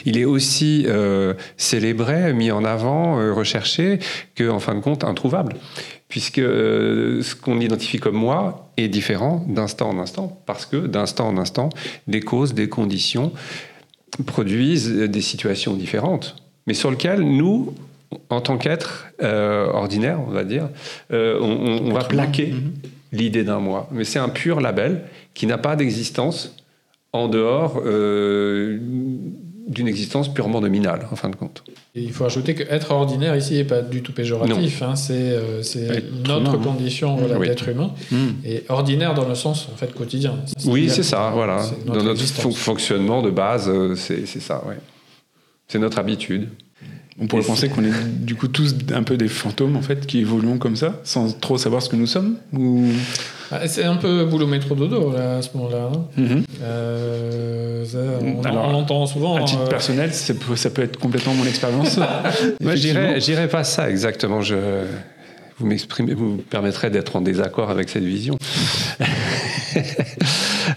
Il 0.04 0.18
est 0.18 0.24
aussi 0.24 0.84
euh, 0.88 1.34
célébré, 1.56 2.32
mis 2.32 2.50
en 2.50 2.64
avant, 2.64 3.20
euh, 3.20 3.32
recherché, 3.32 3.98
que, 4.34 4.48
en 4.48 4.58
fin 4.58 4.74
de 4.74 4.80
compte, 4.80 5.04
introuvable. 5.04 5.54
Puisque 6.10 6.38
euh, 6.40 7.22
ce 7.22 7.34
qu'on 7.34 7.58
identifie 7.60 7.98
comme 7.98 8.16
moi 8.16 8.70
est 8.76 8.88
différent 8.88 9.44
d'instant 9.48 9.88
en 9.90 9.98
instant, 9.98 10.42
parce 10.44 10.66
que 10.66 10.76
d'instant 10.86 11.28
en 11.28 11.38
instant, 11.38 11.70
des 12.08 12.20
causes, 12.20 12.52
des 12.52 12.68
conditions 12.68 13.32
produisent 14.26 14.90
des 14.92 15.20
situations 15.20 15.74
différentes, 15.74 16.36
mais 16.66 16.74
sur 16.74 16.90
lesquelles 16.90 17.22
nous, 17.22 17.74
en 18.28 18.40
tant 18.40 18.58
qu'être 18.58 19.06
euh, 19.22 19.66
ordinaire, 19.72 20.18
on 20.26 20.30
va 20.32 20.44
dire, 20.44 20.68
euh, 21.12 21.38
on, 21.40 21.46
on- 21.52 21.90
on 21.90 21.92
va 21.92 22.04
plaquer 22.04 22.54
l'idée 23.12 23.44
d'un 23.44 23.60
moi. 23.60 23.88
Mais 23.92 24.04
c'est 24.04 24.18
un 24.18 24.28
pur 24.28 24.60
label 24.60 25.02
qui 25.34 25.46
n'a 25.46 25.58
pas 25.58 25.76
d'existence 25.76 26.56
en 27.12 27.28
dehors 27.28 27.80
euh, 27.86 28.78
d'une 29.70 29.88
existence 29.88 30.28
purement 30.34 30.60
nominale, 30.60 31.06
en 31.10 31.16
fin 31.16 31.30
de 31.30 31.36
compte. 31.36 31.62
Et 31.94 32.02
il 32.02 32.12
faut 32.12 32.24
ajouter 32.24 32.54
que 32.54 32.64
être 32.64 32.90
ordinaire 32.90 33.34
ici 33.36 33.54
n'est 33.54 33.64
pas 33.64 33.80
du 33.82 34.02
tout 34.02 34.12
péjoratif. 34.12 34.82
hein, 34.82 34.96
c'est 34.96 35.12
euh, 35.14 35.62
notre 36.26 36.54
humain, 36.56 36.62
condition 36.64 37.16
voilà, 37.16 37.38
Oui. 37.38 37.46
d'être 37.48 37.68
humain. 37.68 37.92
Hmm. 38.10 38.30
Et 38.44 38.64
ordinaire 38.68 39.14
dans 39.14 39.28
le 39.28 39.34
sens 39.36 39.68
en 39.72 39.76
fait 39.76 39.94
quotidien. 39.94 40.34
Oui, 40.66 40.90
c'est 40.90 41.04
ça, 41.04 41.30
voilà. 41.32 41.64
Dans 41.86 42.02
notre 42.02 42.20
fon- 42.22 42.50
fonctionnement 42.50 43.22
de 43.22 43.30
base, 43.30 43.68
euh, 43.68 43.94
c'est 43.94 44.26
c'est 44.26 44.40
ça, 44.40 44.62
ouais. 44.68 44.76
C'est 45.68 45.78
notre 45.78 45.98
habitude. 46.00 46.48
On 47.22 47.26
pourrait 47.26 47.42
penser 47.42 47.68
qu'on 47.68 47.84
est 47.84 47.92
du 48.24 48.34
coup 48.34 48.48
tous 48.48 48.74
un 48.94 49.02
peu 49.02 49.18
des 49.18 49.28
fantômes 49.28 49.76
en 49.76 49.82
fait 49.82 50.06
qui 50.06 50.20
évoluons 50.20 50.56
comme 50.56 50.74
ça, 50.76 51.00
sans 51.04 51.38
trop 51.38 51.58
savoir 51.58 51.82
ce 51.82 51.90
que 51.90 51.96
nous 51.96 52.06
sommes. 52.06 52.36
Ou? 52.54 52.86
Ah, 53.52 53.68
C'est 53.68 53.84
un 53.84 53.96
peu 53.96 54.24
boulot 54.24 54.46
métro 54.46 54.74
dodo 54.74 55.12
là, 55.12 55.36
à 55.36 55.42
ce 55.42 55.50
moment-là. 55.54 55.90
hein. 55.92 56.04
Mhm. 56.16 56.44
Euh, 56.62 57.84
ça, 57.84 57.98
on, 58.22 58.42
Alors, 58.42 58.68
on 58.68 58.72
l'entend 58.72 59.06
souvent. 59.06 59.36
à 59.36 59.44
titre 59.44 59.62
euh, 59.62 59.68
personnel, 59.68 60.14
ça 60.14 60.32
peut, 60.70 60.82
être 60.82 60.98
complètement 60.98 61.34
mon 61.34 61.44
expérience. 61.44 61.98
Moi, 62.60 62.74
je 62.76 63.18
dirais, 63.18 63.48
pas 63.48 63.64
ça 63.64 63.90
exactement. 63.90 64.40
Je, 64.40 64.56
vous 65.58 65.66
m'exprimez, 65.66 66.14
vous 66.14 66.24
me 66.24 66.38
permettrez 66.38 66.88
d'être 66.88 67.16
en 67.16 67.20
désaccord 67.20 67.70
avec 67.70 67.88
cette 67.90 68.04
vision. 68.04 68.38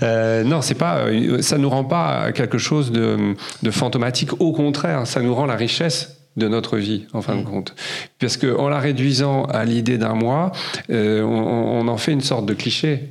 Euh, 0.01 0.43
non, 0.43 0.61
c'est 0.61 0.75
pas, 0.75 1.05
ça 1.41 1.57
nous 1.57 1.69
rend 1.69 1.83
pas 1.83 2.31
quelque 2.31 2.57
chose 2.57 2.91
de, 2.91 3.35
de 3.61 3.71
fantomatique. 3.71 4.39
Au 4.41 4.51
contraire, 4.51 5.05
ça 5.05 5.21
nous 5.21 5.33
rend 5.35 5.45
la 5.45 5.55
richesse 5.55 6.22
de 6.37 6.47
notre 6.47 6.77
vie, 6.77 7.05
en 7.13 7.21
fin 7.21 7.35
de 7.35 7.43
compte. 7.43 7.75
Parce 8.19 8.37
que 8.37 8.55
en 8.55 8.69
la 8.69 8.79
réduisant 8.79 9.43
à 9.45 9.65
l'idée 9.65 9.97
d'un 9.97 10.15
moi, 10.15 10.51
euh, 10.89 11.21
on, 11.21 11.85
on 11.85 11.87
en 11.87 11.97
fait 11.97 12.11
une 12.11 12.21
sorte 12.21 12.45
de 12.45 12.53
cliché. 12.53 13.09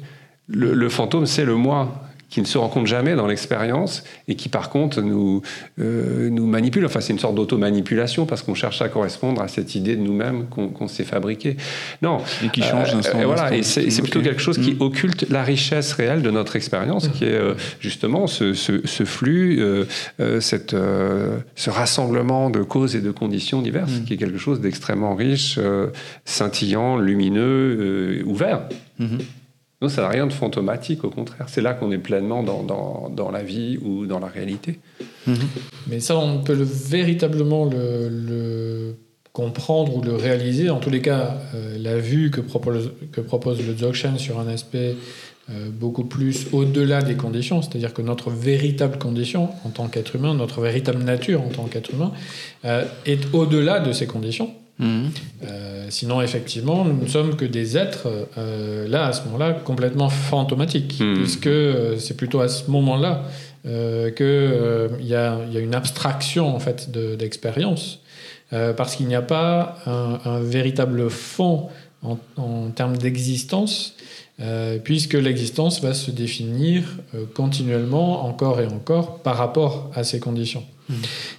Le, 0.48 0.74
le 0.74 0.88
fantôme, 0.88 1.26
c'est 1.26 1.44
le 1.44 1.54
moi 1.54 2.02
qui 2.32 2.40
ne 2.40 2.46
se 2.46 2.56
rencontre 2.56 2.86
jamais 2.86 3.14
dans 3.14 3.26
l'expérience 3.26 4.04
et 4.26 4.36
qui 4.36 4.48
par 4.48 4.70
contre 4.70 5.02
nous, 5.02 5.42
euh, 5.78 6.30
nous 6.30 6.46
manipule. 6.46 6.86
Enfin, 6.86 7.00
c'est 7.02 7.12
une 7.12 7.18
sorte 7.18 7.34
d'auto-manipulation 7.34 8.24
parce 8.24 8.40
qu'on 8.40 8.54
cherche 8.54 8.80
à 8.80 8.88
correspondre 8.88 9.42
à 9.42 9.48
cette 9.48 9.74
idée 9.74 9.96
de 9.96 10.00
nous-mêmes 10.00 10.46
qu'on 10.48 10.88
s'est 10.88 11.04
fabriquée. 11.04 11.58
Non. 12.00 12.18
Et 12.42 12.48
qui 12.48 12.62
change 12.62 12.94
Euh, 12.94 13.20
et 13.20 13.24
voilà, 13.26 13.54
et 13.54 13.62
c'est 13.62 14.00
plutôt 14.02 14.22
quelque 14.22 14.40
chose 14.40 14.56
qui 14.58 14.72
Mm. 14.72 14.80
occulte 14.80 15.26
la 15.28 15.42
richesse 15.42 15.92
réelle 15.92 16.22
de 16.22 16.30
notre 16.30 16.56
expérience, 16.56 17.08
qui 17.08 17.24
est 17.24 17.32
euh, 17.34 17.52
justement 17.80 18.26
ce, 18.26 18.54
ce- 18.54 18.86
ce 18.86 19.04
flux, 19.04 19.60
euh, 19.60 19.84
euh, 20.20 20.40
cette, 20.40 20.72
euh, 20.72 21.36
ce 21.54 21.68
rassemblement 21.68 22.48
de 22.48 22.62
causes 22.62 22.96
et 22.96 23.02
de 23.02 23.10
conditions 23.10 23.60
diverses, 23.60 23.92
Mm. 24.00 24.04
qui 24.04 24.14
est 24.14 24.16
quelque 24.16 24.38
chose 24.38 24.60
d'extrêmement 24.62 25.14
riche, 25.14 25.56
euh, 25.58 25.88
scintillant, 26.24 26.96
lumineux, 26.96 27.42
euh, 27.42 28.22
ouvert. 28.24 28.62
Mhm. 29.82 29.88
Non, 29.88 29.88
ça 29.88 30.02
n'a 30.02 30.08
rien 30.08 30.26
de 30.26 30.32
fantomatique, 30.32 31.04
au 31.04 31.10
contraire. 31.10 31.46
C'est 31.48 31.60
là 31.60 31.74
qu'on 31.74 31.90
est 31.92 31.98
pleinement 31.98 32.42
dans, 32.42 32.62
dans, 32.62 33.08
dans 33.14 33.30
la 33.30 33.42
vie 33.42 33.78
ou 33.84 34.06
dans 34.06 34.18
la 34.20 34.28
réalité. 34.28 34.78
Mais 35.88 36.00
ça, 36.00 36.16
on 36.16 36.38
peut 36.42 36.54
le- 36.54 36.64
véritablement 36.64 37.64
le, 37.64 38.08
le 38.08 38.94
comprendre 39.32 39.96
ou 39.96 40.02
le 40.02 40.14
réaliser. 40.14 40.70
En 40.70 40.78
tous 40.78 40.90
les 40.90 41.00
cas, 41.00 41.38
euh, 41.54 41.76
la 41.80 41.98
vue 41.98 42.30
que 42.30 42.40
propose, 42.40 42.92
que 43.12 43.20
propose 43.20 43.66
le 43.66 43.72
Dzogchen 43.74 44.18
sur 44.18 44.38
un 44.38 44.48
aspect 44.48 44.94
euh, 45.50 45.70
beaucoup 45.72 46.04
plus 46.04 46.46
au-delà 46.52 47.02
des 47.02 47.14
conditions, 47.14 47.62
c'est-à-dire 47.62 47.92
que 47.94 48.02
notre 48.02 48.30
véritable 48.30 48.98
condition 48.98 49.48
en 49.64 49.70
tant 49.70 49.88
qu'être 49.88 50.14
humain, 50.16 50.34
notre 50.34 50.60
véritable 50.60 51.02
nature 51.02 51.40
en 51.42 51.48
tant 51.48 51.64
qu'être 51.64 51.90
humain, 51.92 52.12
euh, 52.64 52.84
est 53.06 53.32
au-delà 53.34 53.80
de 53.80 53.92
ces 53.92 54.06
conditions. 54.06 54.52
Mhm. 54.78 55.10
Euh, 55.44 55.86
sinon, 55.90 56.22
effectivement, 56.22 56.84
nous 56.84 57.02
ne 57.02 57.06
sommes 57.08 57.36
que 57.36 57.44
des 57.44 57.76
êtres, 57.76 58.08
euh, 58.38 58.88
là, 58.88 59.06
à 59.06 59.12
ce 59.12 59.22
moment-là, 59.26 59.52
complètement 59.52 60.08
fantomatiques, 60.08 60.96
Hmm. 61.00 61.14
puisque 61.14 61.46
euh, 61.46 61.98
c'est 61.98 62.16
plutôt 62.16 62.40
à 62.40 62.48
ce 62.48 62.70
moment-là 62.70 63.24
euh, 63.64 64.10
qu'il 64.10 65.06
y, 65.06 65.10
y 65.10 65.14
a 65.14 65.60
une 65.60 65.74
abstraction, 65.74 66.54
en 66.54 66.58
fait, 66.58 66.90
de- 66.90 67.14
d'expérience, 67.14 67.98
Euh, 68.54 68.74
parce 68.74 68.96
qu'il 68.96 69.06
n'y 69.06 69.14
a 69.14 69.22
pas 69.22 69.78
un, 69.86 70.18
un 70.26 70.40
véritable 70.40 71.08
fond 71.08 71.68
en, 72.02 72.18
en 72.36 72.68
termes 72.68 72.98
d'existence, 72.98 73.94
euh, 74.40 74.78
puisque 74.78 75.14
l'existence 75.14 75.80
va 75.80 75.94
se 75.94 76.10
définir 76.10 76.82
euh, 77.14 77.24
continuellement, 77.34 78.26
encore 78.26 78.60
et 78.60 78.66
encore, 78.66 79.20
par 79.20 79.36
rapport 79.38 79.90
à 79.94 80.04
ces 80.04 80.20
conditions. 80.20 80.64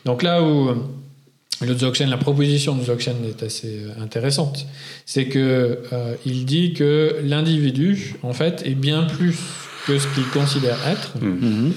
Donc 0.06 0.24
là 0.24 0.41
où 0.41 0.69
euh, 0.69 0.76
le 1.62 1.74
Dzogchen, 1.76 2.10
la 2.10 2.18
proposition 2.18 2.76
du 2.76 2.84
Dzogchen 2.84 3.16
est 3.28 3.44
assez 3.44 3.80
euh, 3.84 4.04
intéressante. 4.04 4.66
C'est 5.06 5.26
que 5.26 5.80
euh, 5.94 6.16
il 6.26 6.46
dit 6.46 6.74
que 6.74 7.18
l'individu, 7.24 8.16
en 8.24 8.34
fait, 8.34 8.63
est 8.66 8.76
bien 8.76 9.04
plus 9.04 9.36
que 9.88 9.98
ce 10.00 10.08
qu'il 10.13 10.26
considère 10.34 10.78
être, 10.88 11.13
Mhm. 11.22 11.74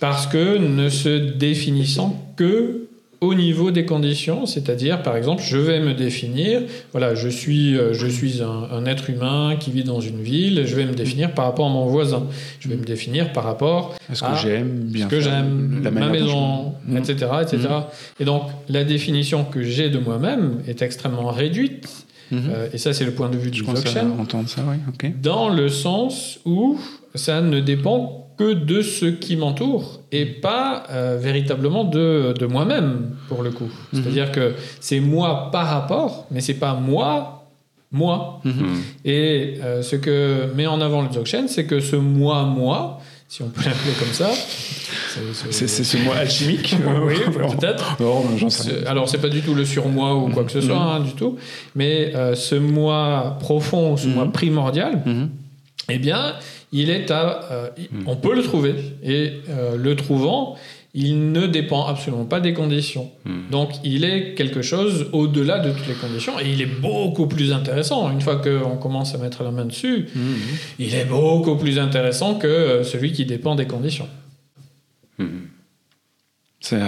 parce 0.00 0.26
que 0.26 0.58
ne 0.58 0.88
se 0.88 1.18
définissant 1.36 2.32
que 2.36 2.83
au 3.24 3.34
niveau 3.34 3.70
des 3.70 3.84
conditions, 3.86 4.46
c'est-à-dire, 4.46 5.02
par 5.02 5.16
exemple, 5.16 5.42
je 5.44 5.56
vais 5.58 5.80
me 5.80 5.94
définir, 5.94 6.62
voilà, 6.92 7.14
je 7.14 7.28
suis, 7.28 7.76
euh, 7.76 7.92
je 7.92 8.06
suis 8.06 8.42
un, 8.42 8.68
un 8.72 8.86
être 8.86 9.10
humain 9.10 9.56
qui 9.58 9.70
vit 9.70 9.84
dans 9.84 10.00
une 10.00 10.20
ville, 10.22 10.62
je 10.66 10.74
vais 10.76 10.86
me 10.86 10.92
définir 10.94 11.32
par 11.32 11.46
rapport 11.46 11.66
à 11.66 11.70
mon 11.70 11.86
voisin, 11.86 12.24
je 12.60 12.68
vais 12.68 12.76
me 12.76 12.84
définir 12.84 13.32
par 13.32 13.44
rapport 13.44 13.94
Est-ce 14.12 14.20
que 14.22 14.26
Ah, 14.30 14.38
j'aime 14.40 14.80
bien 14.84 15.06
ce 15.06 15.10
que 15.10 15.20
j'aime, 15.20 15.80
la 15.82 15.90
ma 15.90 16.08
maison, 16.08 16.74
etc., 16.96 17.26
etc. 17.42 17.68
Et 18.20 18.24
donc, 18.24 18.42
la 18.68 18.84
définition 18.84 19.44
que 19.44 19.62
j'ai 19.62 19.90
de 19.90 19.98
moi-même 19.98 20.60
est 20.68 20.82
extrêmement 20.82 21.28
réduite, 21.30 21.88
Mhm. 22.30 22.40
euh, 22.54 22.68
et 22.72 22.78
ça, 22.78 22.94
c'est 22.94 23.04
le 23.04 23.10
point 23.12 23.28
de 23.28 23.36
vue 23.36 23.50
du 23.50 23.60
Dzogchen, 23.62 24.12
à 24.18 24.20
entendre 24.22 24.48
ça, 24.48 24.62
oui. 24.66 25.10
Dans 25.22 25.50
le 25.50 25.68
sens 25.68 26.38
où 26.46 26.78
ça 27.14 27.42
ne 27.42 27.60
dépend 27.60 28.23
que 28.36 28.52
de 28.52 28.82
ce 28.82 29.06
qui 29.06 29.36
m'entoure 29.36 30.00
et 30.12 30.24
pas 30.26 30.84
euh, 30.90 31.18
véritablement 31.20 31.84
de, 31.84 32.34
de 32.38 32.46
moi-même, 32.46 33.10
pour 33.28 33.42
le 33.42 33.50
coup. 33.50 33.70
Mhm. 33.92 34.02
C'est-à-dire 34.02 34.32
que 34.32 34.54
c'est 34.80 35.00
moi 35.00 35.50
par 35.52 35.66
rapport, 35.68 36.26
mais 36.30 36.40
c'est 36.40 36.54
pas 36.54 36.74
moi, 36.74 37.46
moi. 37.92 38.40
Mhm. 38.44 38.52
Mm. 38.52 38.82
Et 39.04 39.54
euh, 39.62 39.82
ce 39.82 39.96
que 39.96 40.46
met 40.56 40.66
en 40.66 40.80
avant 40.80 41.02
le 41.02 41.08
Dzogchen, 41.08 41.46
c'est 41.48 41.64
que 41.66 41.78
ce 41.80 41.96
moi-moi, 41.96 42.98
si 43.28 43.42
on 43.42 43.48
peut 43.48 43.62
l'appeler 43.64 43.92
comme 43.98 44.12
ça, 44.12 44.30
c'est- 45.50 45.68
ce 45.68 45.96
mot 45.98 46.12
alchimique 46.12 46.76
oui, 47.06 47.14
peut-être. 47.58 47.96
Alors, 48.86 49.08
c'est 49.08 49.18
pas 49.20 49.28
du 49.28 49.42
tout 49.42 49.54
le 49.54 49.64
surmoi 49.64 50.14
ou 50.16 50.28
quoi 50.30 50.44
que 50.44 50.52
ce 50.52 50.60
soit, 50.60 50.76
hein, 50.76 51.00
du 51.00 51.12
tout, 51.12 51.36
mais 51.74 52.12
euh, 52.14 52.34
ce 52.34 52.54
moi 52.56 53.36
profond, 53.40 53.96
ce 53.96 54.08
moi 54.08 54.30
primordial, 54.32 55.02
eh 55.88 55.98
bien, 55.98 56.34
il 56.80 56.90
est 56.90 57.10
à. 57.10 57.22
euh, 57.50 57.68
On 58.06 58.16
peut 58.16 58.34
le 58.34 58.42
trouver, 58.42 58.74
et 59.02 59.32
euh, 59.48 59.76
le 59.76 59.92
trouvant, 59.96 60.56
il 60.96 61.32
ne 61.32 61.46
dépend 61.58 61.86
absolument 61.86 62.24
pas 62.34 62.40
des 62.40 62.52
conditions. 62.54 63.10
Mm. 63.24 63.50
Donc, 63.50 63.70
il 63.82 64.04
est 64.04 64.34
quelque 64.34 64.62
chose 64.62 65.06
au-delà 65.12 65.58
de 65.58 65.70
toutes 65.72 65.88
les 65.88 65.94
conditions, 66.04 66.34
et 66.40 66.46
il 66.54 66.60
est 66.60 66.72
beaucoup 66.88 67.26
plus 67.34 67.52
intéressant. 67.52 68.10
Une 68.12 68.20
fois 68.20 68.36
qu'on 68.44 68.76
commence 68.76 69.14
à 69.14 69.18
mettre 69.18 69.42
la 69.42 69.50
main 69.50 69.64
dessus, 69.64 69.98
Mhm. 70.14 70.36
il 70.78 70.94
est 70.94 71.04
beaucoup 71.06 71.56
plus 71.56 71.78
intéressant 71.78 72.30
que 72.42 72.46
euh, 72.46 72.84
celui 72.84 73.10
qui 73.12 73.24
dépend 73.24 73.54
des 73.56 73.66
conditions. 73.66 74.08
Mm. 75.18 75.26
Ça, 76.64 76.78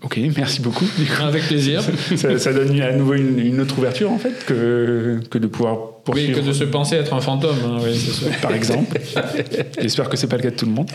ok, 0.00 0.18
merci 0.34 0.62
beaucoup. 0.62 0.86
Avec 1.20 1.42
plaisir. 1.48 1.82
ça, 2.16 2.38
ça, 2.38 2.50
donne 2.50 2.80
à 2.80 2.92
nouveau 2.92 3.12
une, 3.12 3.38
une, 3.38 3.60
autre 3.60 3.76
ouverture 3.76 4.10
en 4.10 4.16
fait 4.16 4.46
que, 4.46 5.20
que 5.28 5.36
de 5.36 5.46
pouvoir 5.46 5.98
poursuivre. 6.02 6.38
Oui, 6.38 6.42
que 6.42 6.48
de 6.48 6.54
se 6.54 6.64
penser 6.64 6.96
être 6.96 7.12
un 7.12 7.20
fantôme, 7.20 7.58
hein, 7.62 7.76
oui, 7.84 7.94
sûr. 7.94 8.28
Par 8.40 8.54
exemple. 8.54 8.98
J'espère 9.82 10.08
que 10.08 10.16
c'est 10.16 10.28
pas 10.28 10.36
le 10.36 10.44
cas 10.44 10.50
de 10.50 10.56
tout 10.56 10.64
le 10.64 10.72
monde. 10.72 10.90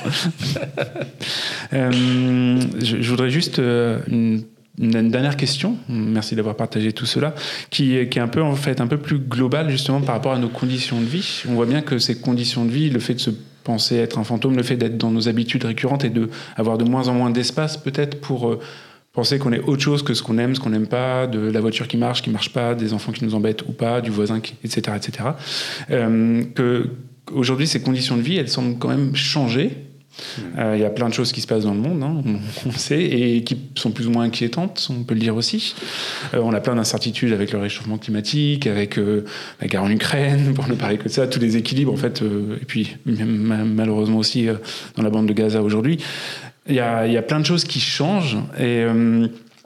euh, 1.73 2.59
je, 2.81 3.03
je, 3.03 3.09
voudrais 3.11 3.29
juste 3.29 3.59
euh, 3.59 3.99
une, 4.07 4.41
une, 4.81 5.11
dernière 5.11 5.37
question. 5.37 5.77
Merci 5.87 6.35
d'avoir 6.35 6.55
partagé 6.55 6.91
tout 6.91 7.05
cela, 7.05 7.35
qui, 7.69 8.09
qui 8.09 8.17
est 8.17 8.21
un 8.21 8.27
peu 8.27 8.41
en 8.41 8.55
fait 8.55 8.81
un 8.81 8.87
peu 8.87 8.97
plus 8.97 9.19
globale 9.19 9.69
justement 9.69 10.01
par 10.01 10.15
rapport 10.15 10.33
à 10.33 10.39
nos 10.39 10.49
conditions 10.49 10.99
de 10.99 11.05
vie. 11.05 11.43
On 11.47 11.53
voit 11.53 11.67
bien 11.67 11.83
que 11.83 11.99
ces 11.99 12.19
conditions 12.19 12.65
de 12.65 12.71
vie, 12.71 12.89
le 12.89 12.99
fait 12.99 13.13
de 13.13 13.19
se 13.19 13.29
penser 13.63 13.95
être 13.97 14.17
un 14.19 14.23
fantôme, 14.23 14.55
le 14.55 14.63
fait 14.63 14.75
d'être 14.75 14.97
dans 14.97 15.11
nos 15.11 15.27
habitudes 15.27 15.63
récurrentes 15.65 16.03
et 16.03 16.09
de 16.09 16.29
avoir 16.55 16.77
de 16.77 16.83
moins 16.83 17.07
en 17.07 17.13
moins 17.13 17.29
d'espace 17.29 17.77
peut-être 17.77 18.21
pour 18.21 18.49
euh, 18.49 18.59
penser 19.13 19.39
qu'on 19.39 19.53
est 19.53 19.61
autre 19.61 19.81
chose 19.81 20.03
que 20.03 20.13
ce 20.13 20.23
qu'on 20.23 20.37
aime, 20.37 20.55
ce 20.55 20.59
qu'on 20.59 20.71
n'aime 20.71 20.87
pas, 20.87 21.27
de 21.27 21.39
la 21.39 21.61
voiture 21.61 21.87
qui 21.87 21.97
marche, 21.97 22.21
qui 22.21 22.29
marche 22.29 22.51
pas, 22.51 22.75
des 22.75 22.93
enfants 22.93 23.11
qui 23.11 23.23
nous 23.23 23.35
embêtent 23.35 23.63
ou 23.67 23.71
pas, 23.71 24.01
du 24.01 24.09
voisin, 24.09 24.41
etc., 24.63 24.81
etc. 24.95 25.29
Euh, 25.91 26.43
que 26.55 26.89
aujourd'hui 27.31 27.67
ces 27.67 27.81
conditions 27.81 28.17
de 28.17 28.21
vie, 28.21 28.37
elles 28.37 28.49
semblent 28.49 28.77
quand 28.79 28.89
même 28.89 29.15
changer 29.15 29.77
il 30.37 30.59
euh, 30.59 30.77
y 30.77 30.85
a 30.85 30.89
plein 30.89 31.09
de 31.09 31.13
choses 31.13 31.31
qui 31.31 31.41
se 31.41 31.47
passent 31.47 31.63
dans 31.63 31.73
le 31.73 31.79
monde, 31.79 32.03
hein, 32.03 32.21
on, 32.25 32.67
on, 32.67 32.71
le 32.71 32.77
sait, 32.77 33.03
et 33.03 33.43
qui 33.43 33.57
sont 33.75 33.91
plus 33.91 34.07
ou 34.07 34.11
moins 34.11 34.23
inquiétantes, 34.25 34.87
on 34.89 35.03
peut 35.03 35.13
le 35.13 35.19
dire 35.19 35.35
aussi. 35.35 35.75
Euh, 36.33 36.39
on 36.43 36.53
a 36.53 36.59
plein 36.59 36.75
d'incertitudes 36.75 37.33
avec 37.33 37.51
le 37.51 37.59
réchauffement 37.59 37.97
climatique, 37.97 38.67
avec 38.67 38.97
euh, 38.97 39.25
la 39.61 39.67
guerre 39.67 39.83
en 39.83 39.89
Ukraine, 39.89 40.53
pour 40.53 40.67
ne 40.67 40.75
parler 40.75 40.97
que 40.97 41.05
de 41.05 41.09
ça, 41.09 41.27
tous 41.27 41.39
les 41.39 41.57
équilibres, 41.57 41.91
en 41.91 41.97
fait, 41.97 42.21
et 42.21 42.65
puis 42.65 42.95
même, 43.05 43.73
malheureusement 43.73 44.17
aussi 44.17 44.47
dans 44.95 45.03
la 45.03 45.09
bande 45.09 45.27
de 45.27 45.33
Gaza 45.33 45.61
aujourd'hui. 45.61 45.97
Il 46.67 46.75
y 46.75 46.79
a, 46.79 47.07
y 47.07 47.17
a, 47.17 47.21
plein 47.21 47.39
de 47.39 47.45
choses 47.45 47.65
qui 47.65 47.79
changent 47.79 48.37
et, 48.57 48.85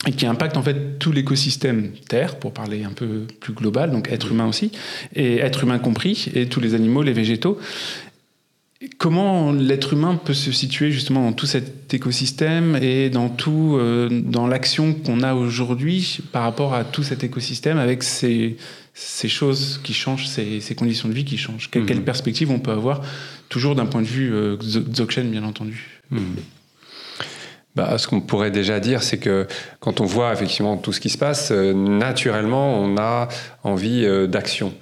et 0.08 0.12
qui 0.12 0.26
impactent 0.26 0.58
en 0.58 0.64
fait 0.64 0.98
tout 1.00 1.12
l'écosystème 1.12 1.92
Terre, 2.08 2.38
pour 2.38 2.54
parler 2.54 2.84
un 2.84 2.92
peu 2.92 3.26
plus 3.40 3.54
global, 3.54 3.92
donc 3.92 4.12
être 4.12 4.32
humain 4.32 4.48
aussi, 4.48 4.72
et 5.16 5.38
être 5.38 5.64
humain 5.64 5.80
compris, 5.80 6.30
et 6.34 6.48
tous 6.48 6.60
les 6.60 6.74
animaux, 6.74 7.04
les 7.04 7.14
végétaux. 7.14 7.60
Comment 9.00 9.52
l'être 9.52 9.94
humain 9.94 10.20
peut 10.24 10.36
se 10.36 10.52
situer 10.52 10.92
justement 10.92 11.24
dans 11.24 11.34
tout 11.34 11.48
cet 11.48 11.92
écosystème 11.96 12.76
et 12.76 13.10
dans 13.10 13.28
tout 13.28 13.76
euh, 13.76 14.08
dans 14.12 14.46
l'action 14.46 14.94
qu'on 14.94 15.24
a 15.24 15.34
aujourd'hui 15.34 16.20
par 16.32 16.44
rapport 16.44 16.76
à 16.76 16.84
tout 16.84 17.02
cet 17.02 17.24
écosystème 17.24 17.80
avec 17.80 18.04
ces, 18.04 18.56
ces 18.94 19.30
choses 19.30 19.80
qui 19.84 19.96
changent, 19.96 20.28
ces, 20.28 20.62
ces, 20.62 20.76
conditions 20.76 21.10
de 21.10 21.14
vie 21.16 21.26
qui 21.26 21.38
changent? 21.38 21.72
Quelle, 21.72 21.84
mmh. 21.84 21.86
quelle 21.88 22.04
perspective 22.04 22.52
on 22.52 22.60
peut 22.60 22.72
avoir 22.72 23.02
toujours 23.50 23.74
d'un 23.74 23.88
point 23.88 24.04
de 24.04 24.08
vue 24.08 24.32
euh, 24.32 24.58
Dzogchen 24.58 25.32
bien 25.32 25.44
entendu? 25.44 26.02
Mmh. 26.12 26.20
Bah, 27.78 28.00
ce 28.00 28.08
qu'on 28.08 28.22
pourrait 28.22 28.50
déjà 28.50 28.80
dire, 28.80 29.04
c'est 29.04 29.20
que 29.20 29.46
quand 29.80 30.02
on 30.02 30.06
voit 30.06 30.34
effectivement 30.34 30.78
tout 30.78 30.92
ce 30.92 31.00
qui 31.00 31.10
se 31.10 31.18
passe, 31.20 31.52
euh, 31.52 31.74
naturellement, 31.76 32.74
on 32.74 32.98
a 32.98 33.28
envie 33.64 34.04
euh, 34.04 34.26
d'action. 34.26 34.74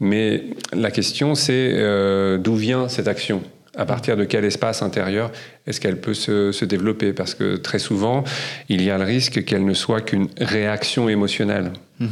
Mais 0.00 0.46
la 0.72 0.90
question, 0.90 1.36
c'est 1.36 1.70
euh, 1.72 2.38
d'où 2.38 2.56
vient 2.56 2.88
cette 2.88 3.06
action? 3.06 3.44
À 3.76 3.84
partir 3.86 4.16
de 4.16 4.24
quel 4.24 4.44
espace 4.44 4.82
intérieur 4.82 5.30
est-ce 5.66 5.80
qu'elle 5.80 6.00
peut 6.00 6.14
se, 6.14 6.52
se, 6.52 6.64
développer? 6.64 7.12
Parce 7.12 7.34
que 7.34 7.56
très 7.56 7.78
souvent, 7.78 8.24
il 8.68 8.82
y 8.82 8.90
a 8.90 8.98
le 8.98 9.04
risque 9.04 9.44
qu'elle 9.44 9.64
ne 9.64 9.74
soit 9.74 10.00
qu'une 10.00 10.28
réaction 10.40 11.08
émotionnelle. 11.08 11.72
Mmh. 12.00 12.06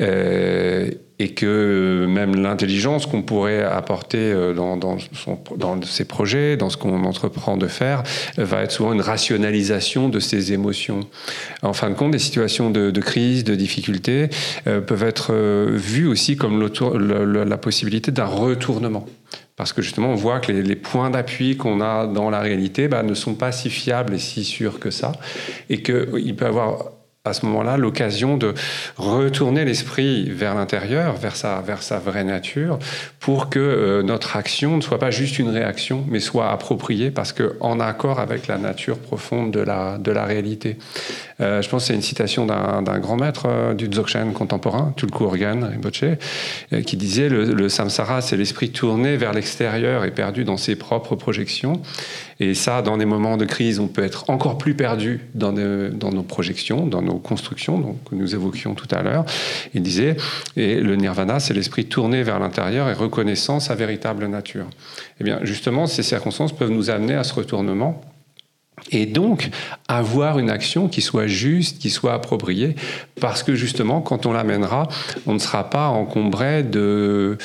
Euh, 0.00 0.90
et 1.18 1.30
que 1.30 2.06
même 2.08 2.36
l'intelligence 2.36 3.06
qu'on 3.06 3.22
pourrait 3.22 3.62
apporter 3.64 4.18
euh, 4.18 4.54
dans, 4.54 4.76
dans, 4.76 4.98
son, 5.12 5.38
dans, 5.56 5.80
ses 5.82 6.04
projets, 6.04 6.56
dans 6.56 6.70
ce 6.70 6.76
qu'on 6.76 7.04
entreprend 7.04 7.56
de 7.56 7.66
faire, 7.66 8.02
va 8.36 8.62
être 8.62 8.70
souvent 8.70 8.92
une 8.92 9.00
rationalisation 9.00 10.08
de 10.08 10.20
ses 10.20 10.52
émotions. 10.52 11.00
En 11.62 11.72
fin 11.72 11.90
de 11.90 11.94
compte, 11.94 12.12
des 12.12 12.18
situations 12.18 12.70
de, 12.70 12.90
de 12.90 13.00
crise, 13.00 13.42
de 13.44 13.56
difficulté, 13.56 14.28
euh, 14.66 14.80
peuvent 14.80 15.02
être 15.02 15.32
euh, 15.32 15.68
vues 15.72 16.06
aussi 16.06 16.36
comme 16.36 16.60
le, 16.60 17.44
la 17.44 17.56
possibilité 17.56 18.12
d'un 18.12 18.26
retournement. 18.26 19.06
Parce 19.58 19.72
que 19.72 19.82
justement, 19.82 20.10
on 20.10 20.14
voit 20.14 20.38
que 20.38 20.52
les, 20.52 20.62
les 20.62 20.76
points 20.76 21.10
d'appui 21.10 21.56
qu'on 21.56 21.80
a 21.80 22.06
dans 22.06 22.30
la 22.30 22.40
réalité 22.40 22.86
bah, 22.86 23.02
ne 23.02 23.12
sont 23.14 23.34
pas 23.34 23.50
si 23.50 23.68
fiables 23.68 24.14
et 24.14 24.18
si 24.18 24.44
sûrs 24.44 24.78
que 24.78 24.90
ça, 24.90 25.12
et 25.68 25.82
qu'il 25.82 26.36
peut 26.36 26.44
y 26.44 26.48
avoir 26.48 26.92
à 27.28 27.32
ce 27.32 27.46
moment-là 27.46 27.76
l'occasion 27.76 28.36
de 28.36 28.54
retourner 28.96 29.64
l'esprit 29.64 30.30
vers 30.30 30.54
l'intérieur, 30.54 31.14
vers 31.16 31.36
sa, 31.36 31.60
vers 31.60 31.82
sa 31.82 31.98
vraie 31.98 32.24
nature, 32.24 32.78
pour 33.20 33.50
que 33.50 33.58
euh, 33.58 34.02
notre 34.02 34.36
action 34.36 34.76
ne 34.76 34.82
soit 34.82 34.98
pas 34.98 35.10
juste 35.10 35.38
une 35.38 35.48
réaction, 35.48 36.04
mais 36.08 36.20
soit 36.20 36.50
appropriée 36.50 37.10
parce 37.10 37.32
qu'en 37.32 37.80
accord 37.80 38.20
avec 38.20 38.46
la 38.46 38.58
nature 38.58 38.98
profonde 38.98 39.50
de 39.50 39.60
la, 39.60 39.98
de 39.98 40.10
la 40.10 40.24
réalité. 40.24 40.76
Euh, 41.40 41.62
je 41.62 41.68
pense 41.68 41.84
que 41.84 41.88
c'est 41.88 41.94
une 41.94 42.02
citation 42.02 42.46
d'un 42.46 42.98
grand 42.98 43.16
maître 43.16 43.46
euh, 43.46 43.74
du 43.74 43.88
Dzogchen 43.88 44.32
contemporain, 44.32 44.92
Tulku 44.96 45.24
Organ 45.24 45.64
Rinpoche, 45.64 46.04
qui 46.84 46.96
disait 46.96 47.28
le, 47.28 47.44
le 47.44 47.68
samsara, 47.68 48.20
c'est 48.20 48.36
l'esprit 48.36 48.70
tourné 48.70 49.16
vers 49.16 49.32
l'extérieur 49.32 50.04
et 50.04 50.10
perdu 50.10 50.44
dans 50.44 50.56
ses 50.56 50.76
propres 50.76 51.16
projections. 51.16 51.82
Et 52.40 52.54
ça, 52.54 52.82
dans 52.82 52.96
des 52.96 53.04
moments 53.04 53.36
de 53.36 53.44
crise, 53.44 53.80
on 53.80 53.88
peut 53.88 54.04
être 54.04 54.30
encore 54.30 54.58
plus 54.58 54.74
perdu 54.74 55.20
dans, 55.34 55.52
dans 55.52 56.12
nos 56.12 56.22
projections, 56.22 56.86
dans 56.86 57.02
nos 57.02 57.17
constructions, 57.18 57.78
donc, 57.78 58.02
que 58.04 58.14
nous 58.14 58.34
évoquions 58.34 58.74
tout 58.74 58.88
à 58.90 59.02
l'heure. 59.02 59.24
Il 59.74 59.82
disait, 59.82 60.16
et 60.56 60.80
le 60.80 60.96
nirvana, 60.96 61.40
c'est 61.40 61.54
l'esprit 61.54 61.86
tourné 61.86 62.22
vers 62.22 62.38
l'intérieur 62.38 62.88
et 62.88 62.94
reconnaissant 62.94 63.60
sa 63.60 63.74
véritable 63.74 64.26
nature. 64.26 64.66
Eh 65.20 65.24
bien, 65.24 65.40
justement, 65.42 65.86
ces 65.86 66.02
circonstances 66.02 66.52
peuvent 66.52 66.70
nous 66.70 66.90
amener 66.90 67.14
à 67.14 67.24
ce 67.24 67.34
retournement 67.34 68.00
et 68.90 69.06
donc 69.06 69.50
avoir 69.88 70.38
une 70.38 70.50
action 70.50 70.88
qui 70.88 71.00
soit 71.00 71.26
juste, 71.26 71.78
qui 71.78 71.90
soit 71.90 72.14
appropriée, 72.14 72.76
parce 73.20 73.42
que 73.42 73.54
justement, 73.54 74.00
quand 74.00 74.26
on 74.26 74.32
l'amènera, 74.32 74.88
on 75.26 75.34
ne 75.34 75.38
sera 75.38 75.68
pas 75.68 75.88
encombré 75.88 76.62
de 76.62 77.36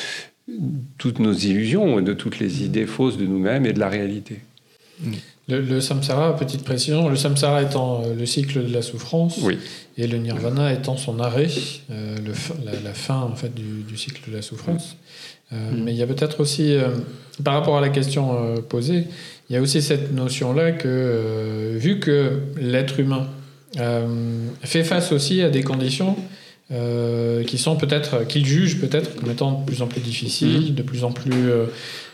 toutes 0.98 1.20
nos 1.20 1.34
illusions, 1.34 2.02
de 2.02 2.14
toutes 2.14 2.40
les 2.40 2.64
idées 2.64 2.86
fausses 2.86 3.18
de 3.18 3.26
nous-mêmes 3.26 3.66
et 3.66 3.74
de 3.74 3.80
la 3.80 3.90
réalité. 3.90 4.40
Le, 5.50 5.60
le, 5.60 5.82
samsara, 5.82 6.36
petite 6.38 6.64
précision, 6.64 7.10
le 7.10 7.18
samsara 7.18 7.64
étant 7.64 8.04
le 8.18 8.26
cycle 8.26 8.66
de 8.66 8.74
la 8.74 8.82
souffrance, 8.82 9.40
oui. 9.42 9.58
et 9.98 10.08
le 10.08 10.18
nirvana 10.18 10.72
étant 10.72 10.96
son 10.96 11.20
arrêt, 11.20 11.50
euh, 11.92 12.16
le, 12.26 12.32
la, 12.64 12.80
la, 12.82 12.94
fin 12.94 13.20
en 13.20 13.36
fait 13.36 13.54
du, 13.54 13.84
du, 13.84 13.98
cycle 13.98 14.30
de 14.32 14.38
la 14.38 14.42
souffrance. 14.42 14.96
Euh, 15.52 15.72
mmh. 15.72 15.84
Mais 15.84 15.92
il 15.92 15.98
y 15.98 16.02
a 16.02 16.08
peut-être 16.08 16.40
aussi, 16.40 16.74
euh, 16.74 16.88
par 17.44 17.56
rapport 17.56 17.78
à 17.78 17.82
la 17.82 17.90
question 17.90 18.38
euh, 18.38 18.62
posée, 18.62 19.06
il 19.50 19.54
y 19.54 19.60
a 19.60 19.62
aussi 19.62 19.82
cette 19.82 20.14
notion-là 20.14 20.72
que, 20.72 20.88
euh, 20.88 21.76
vu 21.78 22.00
que 22.00 22.40
l'être 22.58 23.00
humain 23.00 23.28
euh, 23.80 24.48
fait 24.62 24.84
face 24.84 25.12
aussi 25.12 25.42
à 25.42 25.50
des 25.50 25.64
conditions 25.64 26.16
euh, 26.72 27.44
qui 27.44 27.58
sont 27.58 27.76
peut-être, 27.76 28.26
qu'il 28.26 28.46
juge 28.46 28.80
peut-être 28.80 29.16
comme 29.16 29.30
étant 29.30 29.60
de 29.60 29.66
plus 29.66 29.82
en 29.82 29.88
plus 29.88 30.02
difficiles, 30.02 30.72
mmh. 30.72 30.76
de 30.76 30.82
plus 30.82 31.04
en 31.04 31.12
plus 31.12 31.52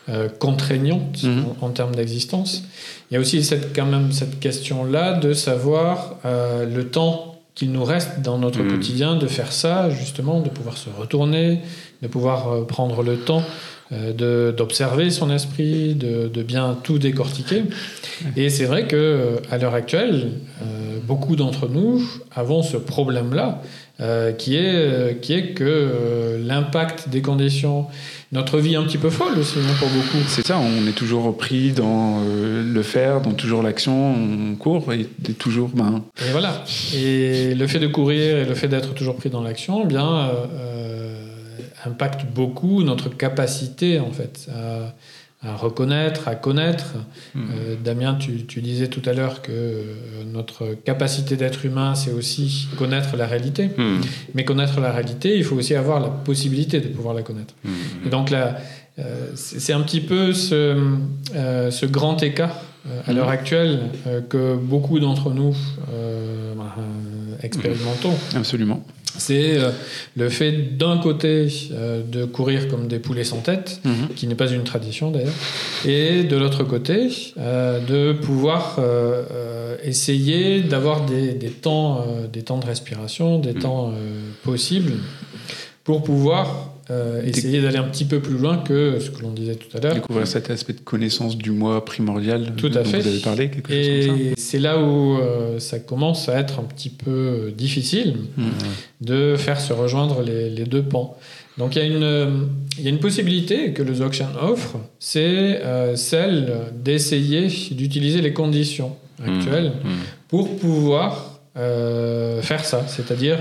euh, 0.10 0.30
contraignantes 0.30 1.24
mmh. 1.24 1.44
en, 1.62 1.68
en, 1.68 1.70
termes 1.70 1.96
d'existence, 1.96 2.64
il 3.10 3.14
y 3.14 3.18
a 3.18 3.20
aussi 3.20 3.44
cette, 3.44 3.76
quand 3.76 3.86
même 3.86 4.12
cette 4.12 4.40
question-là 4.40 5.20
de 5.20 5.34
savoir 5.34 6.16
le 6.24 6.84
temps 6.84 7.30
qu'il 7.56 7.72
nous 7.72 7.84
reste 7.84 8.22
dans 8.22 8.38
notre 8.38 8.62
mmh. 8.62 8.68
quotidien 8.70 9.16
de 9.18 9.28
faire 9.28 9.52
ça, 9.52 9.90
justement, 9.90 10.40
de 10.40 10.50
pouvoir 10.50 10.78
se 10.78 10.90
retourner, 10.90 11.60
de 12.02 12.08
pouvoir 12.08 12.66
prendre 12.68 13.04
le 13.04 13.18
temps 13.18 13.44
euh, 13.92 14.52
d'observer 14.52 15.10
son 15.10 15.32
esprit, 15.32 15.96
de, 15.96 16.28
de, 16.28 16.44
bien 16.44 16.78
tout 16.84 17.00
décortiquer. 17.00 17.64
Et 18.38 18.50
c'est 18.50 18.66
vrai 18.66 18.86
que 18.86 19.38
à 19.50 19.58
l'heure 19.58 19.74
actuelle, 19.74 20.34
euh, 20.62 21.00
beaucoup 21.04 21.36
d'entre 21.36 21.68
nous 21.68 22.04
avons 22.36 22.62
ce 22.62 22.78
problème-là, 22.78 23.64
euh, 24.00 24.32
qui, 24.32 24.56
est, 24.56 25.20
qui 25.22 25.34
est 25.34 25.54
que 25.56 25.64
euh, 25.66 26.38
l'impact 26.46 27.10
des 27.10 27.22
conditions, 27.22 27.88
notre 28.32 28.60
vie 28.60 28.74
est 28.74 28.78
un 28.78 28.84
petit 28.84 29.00
peu 29.00 29.10
folle 29.10 29.40
aussi 29.40 29.58
hein, 29.58 29.74
pour 29.80 29.90
beaucoup. 29.90 30.24
C'est 30.28 30.46
ça, 30.46 30.60
on 30.60 30.88
est 30.88 30.94
toujours 30.94 31.36
pris 31.36 31.72
dans 31.72 32.22
euh, 32.22 32.64
le 32.64 32.84
faire, 32.84 33.22
dans 33.22 33.34
toujours 33.34 33.64
l'action, 33.64 34.14
on 34.14 34.56
court 34.56 34.94
et, 34.94 35.08
et 35.28 35.34
toujours. 35.34 35.70
Ben... 35.74 36.04
Et 36.26 36.32
voilà. 36.32 36.64
Et 36.96 37.56
le 37.56 37.68
fait 37.68 37.80
de 37.80 37.88
courir 37.88 38.38
et 38.38 38.46
le 38.46 38.54
fait 38.54 38.68
d'être 38.68 38.94
toujours 38.94 39.16
pris 39.16 39.32
dans 39.32 39.42
l'action, 39.42 39.82
eh 39.84 39.88
bien 39.88 40.30
impacte 41.86 42.26
beaucoup 42.26 42.84
notre 42.84 43.10
capacité 43.10 44.00
en 44.00 44.12
fait 44.12 44.50
à, 44.54 44.94
à 45.42 45.56
reconnaître, 45.56 46.28
à 46.28 46.36
connaître. 46.36 46.96
Mmh. 47.34 47.40
Euh, 47.40 47.76
Damien, 47.82 48.16
tu, 48.16 48.46
tu, 48.46 48.62
disais 48.62 48.88
tout 48.88 49.02
à 49.06 49.14
l'heure 49.14 49.42
que 49.42 49.52
euh, 49.52 49.84
notre 50.26 50.74
capacité 50.84 51.38
d'être 51.38 51.66
humain, 51.66 51.96
c'est 51.96 52.12
aussi 52.12 52.68
connaître 52.78 53.16
la 53.16 53.26
réalité. 53.26 53.68
Mmh. 53.68 54.02
Mais 54.34 54.44
connaître 54.44 54.82
la 54.82 54.92
réalité, 54.92 55.38
il 55.38 55.46
faut 55.46 55.56
aussi 55.56 55.76
avoir 55.76 56.02
la 56.02 56.10
possibilité 56.10 56.82
de 56.82 56.90
pouvoir 56.90 57.14
la 57.14 57.22
connaître. 57.22 57.54
Mmh. 57.64 57.70
Et 58.06 58.10
donc 58.10 58.32
là, 58.32 58.58
euh, 59.00 59.28
c'est 59.36 59.72
un 59.72 59.82
petit 59.82 60.02
peu 60.02 60.34
ce, 60.34 60.76
ce 61.34 61.86
grand 61.86 62.22
écart 62.22 62.62
à 63.06 63.14
l'heure 63.14 63.30
actuelle 63.30 63.82
que 64.30 64.56
beaucoup 64.56 65.00
d'entre 65.00 65.32
nous 65.32 65.56
expérimentons. 67.44 68.14
Absolument. 68.36 68.84
C'est 69.20 69.58
euh, 69.58 69.70
le 70.18 70.30
fait 70.30 70.52
d'un 70.78 70.98
côté 70.98 71.48
euh, 71.72 72.02
de 72.04 72.26
courir 72.26 72.68
comme 72.68 72.88
des 72.88 73.00
poulets 73.00 73.24
sans 73.24 73.42
tête, 73.42 73.80
Mhm. 73.86 74.10
qui 74.16 74.26
n'est 74.28 74.36
pas 74.36 74.50
une 74.50 74.64
tradition 74.64 75.12
d'ailleurs, 75.12 75.34
et 75.86 76.24
de 76.24 76.36
l'autre 76.38 76.64
côté 76.64 77.10
euh, 77.38 77.80
de 77.80 78.14
pouvoir 78.14 78.80
essayer 79.84 80.62
d'avoir 80.62 81.06
des, 81.06 81.34
des 81.34 81.50
temps, 81.50 82.06
des 82.32 82.42
temps 82.44 82.58
de 82.58 82.66
respiration, 82.66 83.40
des 83.40 83.54
temps 83.54 83.90
euh, 83.90 83.94
possibles 84.44 84.94
pour 85.84 86.04
pouvoir 86.04 86.74
euh, 86.92 87.22
essayer 87.24 87.62
d'aller 87.62 87.78
un 87.78 87.84
petit 87.84 88.06
peu 88.06 88.20
plus 88.20 88.38
loin 88.38 88.58
que 88.58 89.00
ce 89.00 89.10
que 89.12 89.22
l'on 89.22 89.32
disait 89.32 89.56
tout 89.56 89.76
à 89.78 89.80
l'heure. 89.80 89.94
Découvrir 89.94 90.26
cet 90.28 90.50
aspect 90.50 90.74
de 90.74 90.80
connaissance 90.80 91.38
du 91.38 91.52
moi 91.52 91.86
primordial 91.86 92.54
Tout 92.58 92.68
à 92.68 92.70
dont 92.70 92.84
fait. 92.86 93.00
vous 93.02 93.08
avez 93.08 93.20
parlé, 93.20 93.50
quelque 93.50 93.70
chose 93.72 94.08
comme 94.08 94.18
ça. 94.18 94.24
Et 94.24 94.34
c'est 94.38 94.60
là 94.60 94.82
où 94.82 95.18
euh, 95.18 95.60
ça 95.60 95.80
commence 95.80 96.30
à 96.30 96.40
être 96.40 96.60
un 96.60 96.64
petit 96.64 96.90
peu 96.90 97.54
difficile 97.56 98.16
Mhm. 98.38 98.46
de 99.02 99.36
faire 99.38 99.60
se 99.60 99.74
rejoindre 99.74 100.22
les, 100.24 100.50
les 100.50 100.64
deux 100.66 100.84
pans. 100.84 101.18
Donc 101.58 101.76
il 101.76 101.80
y, 101.80 101.82
a 101.82 101.86
une, 101.86 102.04
euh, 102.04 102.28
il 102.78 102.84
y 102.86 102.88
a 102.88 102.90
une 102.90 103.00
possibilité 103.00 103.74
que 103.74 103.84
le 103.84 103.94
Dzogchen 103.94 104.30
offre, 104.42 104.78
c'est 105.00 105.62
euh, 105.64 105.96
celle 105.98 106.54
d'essayer 106.74 107.48
d'utiliser 107.72 108.22
les 108.22 108.34
conditions 108.34 108.96
actuelles 109.26 109.74
Mhm. 109.84 109.92
pour 110.30 110.58
pouvoir 110.58 111.42
euh, 111.58 112.42
faire 112.42 112.64
ça, 112.64 112.86
c'est-à-dire 112.88 113.38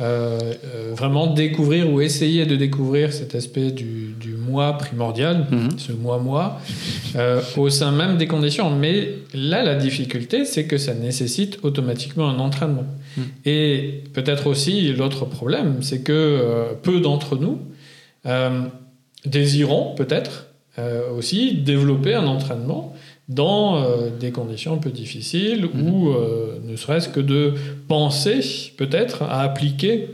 euh, 0.00 0.38
euh, 0.64 0.92
vraiment 0.94 1.26
découvrir 1.26 1.90
ou 1.92 2.00
essayer 2.00 2.46
de 2.46 2.56
découvrir 2.56 3.12
cet 3.12 3.34
aspect 3.34 3.70
du, 3.70 4.14
du 4.18 4.34
moi 4.34 4.78
primordial, 4.78 5.46
Mhm. 5.50 5.78
ce 5.78 5.92
moi-moi, 5.92 6.58
euh, 7.16 7.40
au 7.56 7.68
sein 7.68 7.92
même 7.92 8.16
des 8.16 8.26
conditions. 8.26 8.70
Mais 8.70 9.14
là, 9.34 9.62
la 9.62 9.74
difficulté, 9.74 10.44
c'est 10.44 10.64
que 10.64 10.78
ça 10.78 10.94
nécessite 10.94 11.58
automatiquement 11.62 12.28
un 12.30 12.38
entraînement. 12.38 12.86
Mhm. 13.16 13.24
Et 13.44 14.02
peut-être 14.14 14.46
aussi 14.46 14.92
l'autre 14.92 15.24
problème, 15.26 15.82
c'est 15.82 16.02
que 16.02 16.12
euh, 16.12 16.64
peu 16.82 17.00
d'entre 17.00 17.36
nous 17.36 17.58
désirons 19.24 19.94
peut-être 19.96 20.46
aussi 21.16 21.54
développer 21.54 22.14
un 22.14 22.26
entraînement 22.26 22.94
dans 23.30 23.64
euh, 23.82 24.10
des 24.18 24.30
conditions 24.32 24.74
un 24.74 24.78
peu 24.86 24.90
difficiles 24.90 25.68
Mhm. 25.72 25.88
ou 25.88 26.10
euh, 26.10 26.58
ne 26.68 26.74
serait-ce 26.76 27.08
que 27.08 27.20
de 27.20 27.54
penser 27.88 28.40
peut-être 28.76 29.22
à 29.22 29.40
appliquer 29.42 30.10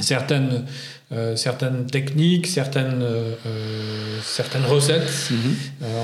certaines, 0.00 0.64
euh, 1.12 1.34
certaines 1.36 1.86
techniques, 1.86 2.46
certaines, 2.46 3.02
certaines 4.22 4.64
recettes, 4.64 5.30
Mhm. 5.32 5.54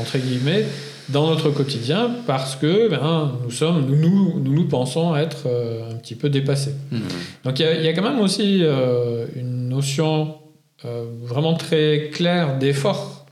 entre 0.01 0.18
guillemets, 0.18 0.64
dans 1.11 1.27
notre 1.29 1.51
quotidien 1.51 2.11
parce 2.27 2.57
que 2.57 2.88
ben, 2.88 3.33
nous, 3.44 3.51
sommes, 3.51 3.85
nous, 3.87 3.94
nous, 3.97 4.40
nous 4.40 4.55
nous 4.55 4.64
pensons 4.68 5.14
être 5.14 5.44
euh, 5.47 5.90
un 5.92 5.97
petit 5.97 6.14
peu 6.16 6.29
dépassés. 6.31 6.75
Mhm. 6.90 7.01
Donc 7.44 7.61
il 7.61 7.62
y, 7.62 7.68
a- 7.68 7.79
il 7.79 7.85
y 7.85 7.88
a 7.88 7.92
quand 7.92 8.03
même 8.11 8.20
aussi 8.20 8.61
euh, 8.62 9.27
une 9.37 9.68
notion 9.68 10.35
euh, 10.85 11.05
vraiment 11.23 11.55
très 11.55 12.11
claire 12.12 12.59
d'effort, 12.59 13.27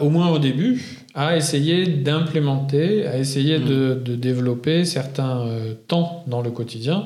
au 0.00 0.10
moins 0.10 0.28
au 0.30 0.38
début, 0.38 0.80
à 1.16 1.34
essayer 1.36 1.86
d'implémenter, 1.86 3.06
à 3.06 3.16
essayer 3.18 3.58
de, 3.58 3.94
de 3.94 4.14
développer 4.14 4.84
certains 4.84 5.40
euh, 5.46 5.72
temps 5.88 6.22
dans 6.26 6.42
le 6.42 6.50
quotidien, 6.50 7.04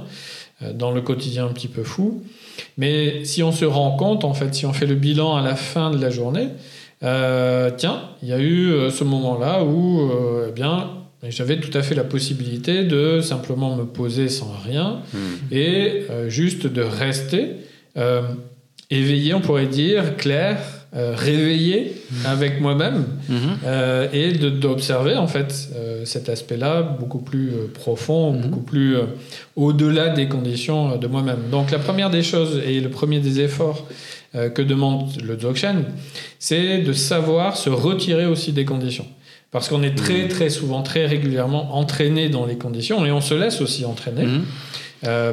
euh, 0.63 0.73
dans 0.73 0.91
le 0.91 1.01
quotidien 1.01 1.47
un 1.47 1.53
petit 1.53 1.69
peu 1.69 1.85
fou. 1.85 2.23
Mais 2.77 3.25
si 3.25 3.43
on 3.45 3.53
se 3.53 3.65
rend 3.65 3.93
compte, 3.97 4.25
en 4.25 4.35
fait, 4.35 4.53
si 4.53 4.67
on 4.67 4.73
fait 4.73 4.87
le 4.87 4.97
bilan 4.97 5.37
à 5.37 5.43
la 5.43 5.55
fin 5.55 5.93
de 5.93 5.99
la 5.99 6.11
journée, 6.11 6.49
euh, 7.05 7.71
tiens, 7.77 8.03
il 8.23 8.29
y 8.29 8.33
a 8.33 8.41
eu 8.41 8.91
ce 8.91 9.05
moment-là 9.05 9.65
où, 9.65 10.11
eh 10.49 10.53
bien, 10.53 10.89
j'avais 11.29 11.59
tout 11.61 11.77
à 11.79 11.83
fait 11.83 11.95
la 11.95 12.05
possibilité 12.05 12.83
de 12.85 13.21
simplement 13.21 13.77
me 13.77 13.85
poser 13.85 14.29
sans 14.29 14.53
rien 14.67 14.99
Mhm. 15.15 15.21
et 15.57 16.03
juste 16.29 16.67
de 16.67 16.83
rester 16.83 17.47
éveillé, 18.91 19.35
on 19.35 19.41
pourrait 19.41 19.67
dire, 19.67 20.17
clair, 20.17 20.59
euh, 20.97 21.15
réveillé 21.17 21.93
avec 22.25 22.61
moi-même 22.61 23.05
Mhm. 23.29 23.39
euh, 23.65 24.09
et 24.13 24.33
d'observer 24.33 25.15
en 25.17 25.29
fait 25.29 25.69
euh, 25.77 26.05
cet 26.05 26.29
aspect-là 26.29 26.83
beaucoup 26.83 27.21
plus 27.21 27.53
profond, 27.73 28.33
Mhm. 28.33 28.41
beaucoup 28.41 28.61
plus 28.63 28.97
au-delà 29.55 30.09
des 30.09 30.27
conditions 30.29 30.97
de 30.97 31.07
moi-même. 31.07 31.43
Donc 31.53 31.71
la 31.71 31.79
première 31.79 32.11
des 32.11 32.25
choses 32.25 32.61
et 32.67 32.81
le 32.81 32.89
premier 32.89 33.21
des 33.21 33.41
efforts 33.41 33.87
que 34.55 34.63
demande 34.63 35.11
le 35.23 35.37
Dzogchen, 35.37 35.85
c'est 36.39 36.79
de 36.79 36.93
savoir 36.93 37.57
se 37.57 37.69
retirer 37.71 38.27
aussi 38.27 38.53
des 38.53 38.65
conditions. 38.65 39.07
Parce 39.53 39.69
qu'on 39.69 39.83
est 39.83 39.97
très 39.97 40.29
très 40.29 40.49
souvent, 40.51 40.83
très 40.83 41.07
régulièrement 41.07 41.77
entraîné 41.77 42.29
dans 42.29 42.47
les 42.47 42.57
conditions 42.57 43.05
et 43.05 43.11
on 43.11 43.21
se 43.21 43.35
laisse 43.35 43.61
aussi 43.61 43.85
entraîner 43.85 44.27
Mhm. 44.27 44.45
euh, 45.07 45.33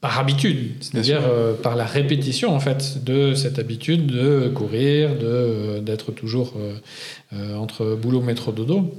par 0.00 0.18
habitude, 0.18 0.72
c'est-à-dire 0.80 1.22
euh, 1.26 1.54
par 1.54 1.74
la 1.74 1.84
répétition 1.84 2.54
en 2.54 2.60
fait 2.60 3.02
de 3.04 3.34
cette 3.34 3.58
habitude 3.58 4.06
de 4.06 4.48
courir, 4.54 5.16
de 5.18 5.24
euh, 5.26 5.80
d'être 5.80 6.12
toujours 6.12 6.54
euh, 6.58 6.74
euh, 7.32 7.56
entre 7.56 7.96
boulot, 7.96 8.20
métro, 8.20 8.52
dodo. 8.52 8.94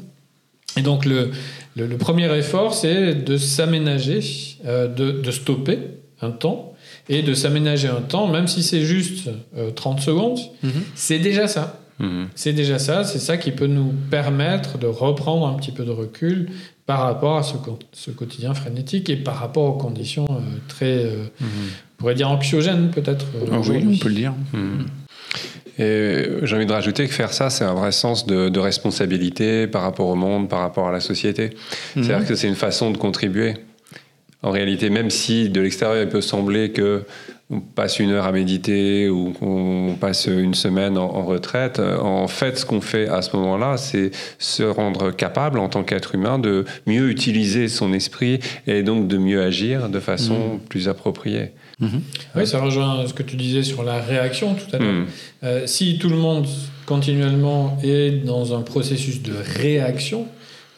Et 0.77 0.81
donc 0.81 1.05
le, 1.05 1.31
le, 1.75 1.87
le 1.87 1.97
premier 1.97 2.31
effort, 2.37 2.73
c'est 2.73 3.13
de 3.15 3.37
s'aménager, 3.37 4.19
euh, 4.65 4.87
de, 4.87 5.11
de 5.11 5.31
stopper 5.31 5.79
un 6.21 6.31
temps 6.31 6.73
et 7.09 7.21
de 7.21 7.33
s'aménager 7.33 7.87
un 7.87 8.01
temps, 8.01 8.27
même 8.27 8.47
si 8.47 8.63
c'est 8.63 8.81
juste 8.81 9.29
euh, 9.57 9.71
30 9.71 10.01
secondes, 10.01 10.39
Mhm. 10.63 10.71
c'est 10.95 11.19
déjà 11.19 11.47
ça. 11.47 11.79
Mhm. 11.99 12.27
C'est 12.35 12.53
déjà 12.53 12.77
ça, 12.79 13.03
c'est 13.03 13.17
ça 13.19 13.37
qui 13.37 13.51
peut 13.51 13.65
nous 13.67 13.91
permettre 14.11 14.77
de 14.77 14.85
reprendre 14.87 15.47
un 15.47 15.53
petit 15.53 15.71
peu 15.71 15.83
de 15.85 15.91
recul 15.91 16.49
par 16.87 17.01
rapport 17.01 17.37
à 17.37 17.43
ce, 17.43 18.09
quotidien 18.11 18.53
frénétique 18.55 19.09
et 19.09 19.17
par 19.17 19.35
rapport 19.35 19.65
aux 19.65 19.73
conditions 19.77 20.25
euh, 20.31 20.39
très, 20.69 20.85
euh, 21.05 21.25
Mhm. 21.41 21.47
on 21.47 21.97
pourrait 21.97 22.15
dire 22.15 22.29
anxiogènes 22.31 22.89
peut-être. 22.89 23.25
euh, 23.35 23.45
Ah 23.51 23.59
oui, 23.59 23.85
on 23.85 23.97
peut 23.97 24.07
le 24.09 24.15
dire. 24.15 24.33
Mhm. 24.53 24.85
Et 25.79 26.23
j'ai 26.43 26.55
envie 26.55 26.65
de 26.65 26.71
rajouter 26.71 27.05
que 27.05 27.13
faire 27.13 27.31
ça, 27.33 27.51
c'est 27.51 27.63
un 27.65 27.73
vrai 27.75 27.91
sens 27.91 28.25
de, 28.25 28.49
de 28.49 28.59
responsabilité 28.59 29.67
par 29.67 29.83
rapport 29.83 30.07
au 30.07 30.15
monde, 30.15 30.49
par 30.49 30.59
rapport 30.61 30.87
à 30.87 30.91
la 30.91 31.01
société. 31.01 31.51
C'est-à-dire 31.93 32.25
que 32.25 32.33
c'est 32.33 32.47
une 32.47 32.55
façon 32.55 32.89
de 32.89 32.97
contribuer. 32.97 33.53
En 34.43 34.51
réalité, 34.51 34.89
même 34.89 35.09
si 35.09 35.49
de 35.49 35.61
l'extérieur, 35.61 36.03
il 36.03 36.09
peut 36.09 36.21
sembler 36.21 36.71
que 36.71 37.03
on 37.49 37.61
passe 37.61 37.99
une 37.99 38.11
heure 38.11 38.25
à 38.25 38.33
méditer 38.33 39.07
ou 39.09 39.31
qu'on 39.31 39.95
passe 39.99 40.27
une 40.27 40.53
semaine 40.53 40.97
en, 40.97 41.05
en 41.05 41.23
retraite, 41.23 41.79
euh, 41.79 41.97
en 41.97 42.27
fait, 42.27 42.57
ce 42.57 42.65
qu'on 42.65 42.81
fait 42.81 43.07
à 43.07 43.21
ce 43.21 43.35
moment-là, 43.37 43.77
c'est 43.77 44.11
se 44.37 44.63
rendre 44.63 45.11
capable, 45.11 45.59
en 45.59 45.69
tant 45.69 45.83
qu'être 45.83 46.13
humain, 46.13 46.39
de 46.39 46.65
mieux 46.87 47.09
utiliser 47.09 47.69
son 47.69 47.93
esprit 47.93 48.39
et 48.67 48.83
donc 48.83 49.07
de 49.07 49.17
mieux 49.17 49.41
agir 49.41 49.87
de 49.87 49.99
façon 50.01 50.59
plus 50.67 50.89
appropriée. 50.89 51.51
Mhm. 51.79 52.01
Oui, 52.35 52.45
ça 52.45 52.59
rejoint 52.59 53.05
ce 53.07 53.13
que 53.13 53.23
tu 53.23 53.37
disais 53.37 53.63
sur 53.63 53.83
la 53.83 54.01
réaction 54.01 54.55
tout 54.55 54.75
à 54.75 54.79
l'heure. 54.79 54.93
Mhm. 54.93 55.05
Euh, 55.43 55.67
si 55.67 55.99
tout 55.99 56.09
le 56.09 56.17
monde 56.17 56.47
continuellement 56.85 57.77
est 57.81 58.25
dans 58.25 58.57
un 58.57 58.61
processus 58.61 59.21
de 59.21 59.33
réaction, 59.61 60.27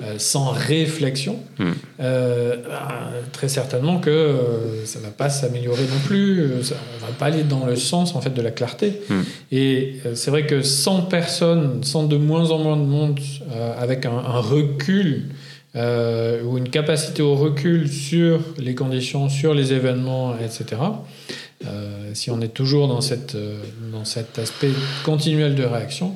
euh, 0.01 0.15
sans 0.17 0.51
réflexion, 0.51 1.39
Mm. 1.59 1.63
euh, 1.99 2.55
bah, 2.67 3.11
très 3.33 3.49
certainement 3.49 3.99
que 3.99 4.09
euh, 4.09 4.85
ça 4.85 4.99
va 4.99 5.09
pas 5.09 5.29
s'améliorer 5.29 5.81
non 5.83 5.99
plus. 6.07 6.63
ça- 6.63 6.75
on 7.01 7.05
va 7.05 7.11
pas 7.11 7.25
aller 7.25 7.43
dans 7.43 7.65
le 7.65 7.75
sens 7.75 8.15
en 8.15 8.21
fait 8.21 8.33
de 8.33 8.41
la 8.41 8.51
clarté. 8.51 9.01
Mm. 9.09 9.13
Et 9.51 9.95
c'est 10.15 10.31
vrai 10.31 10.45
que 10.45 10.61
100 10.61 11.01
personnes, 11.03 11.83
100 11.83 12.03
de 12.03 12.15
moins 12.17 12.51
en 12.51 12.59
moins 12.59 12.77
de 12.77 12.83
monde 12.85 13.19
avec 13.77 14.05
un, 14.05 14.11
un 14.17 14.39
recul 14.39 15.25
ou 15.75 16.57
une 16.57 16.69
capacité 16.69 17.21
au 17.21 17.35
recul 17.35 17.89
sur 17.91 18.39
les 18.57 18.75
conditions, 18.75 19.27
sur 19.29 19.53
les 19.53 19.73
événements, 19.73 20.33
etc. 20.37 20.81
Si 22.13 22.31
on 22.31 22.39
est 22.41 22.53
toujours 22.53 22.87
dans, 22.87 23.01
cette, 23.01 23.35
dans 23.91 24.05
cet 24.05 24.39
aspect 24.39 24.71
continuel 25.03 25.55
de 25.55 25.63
réaction, 25.63 26.15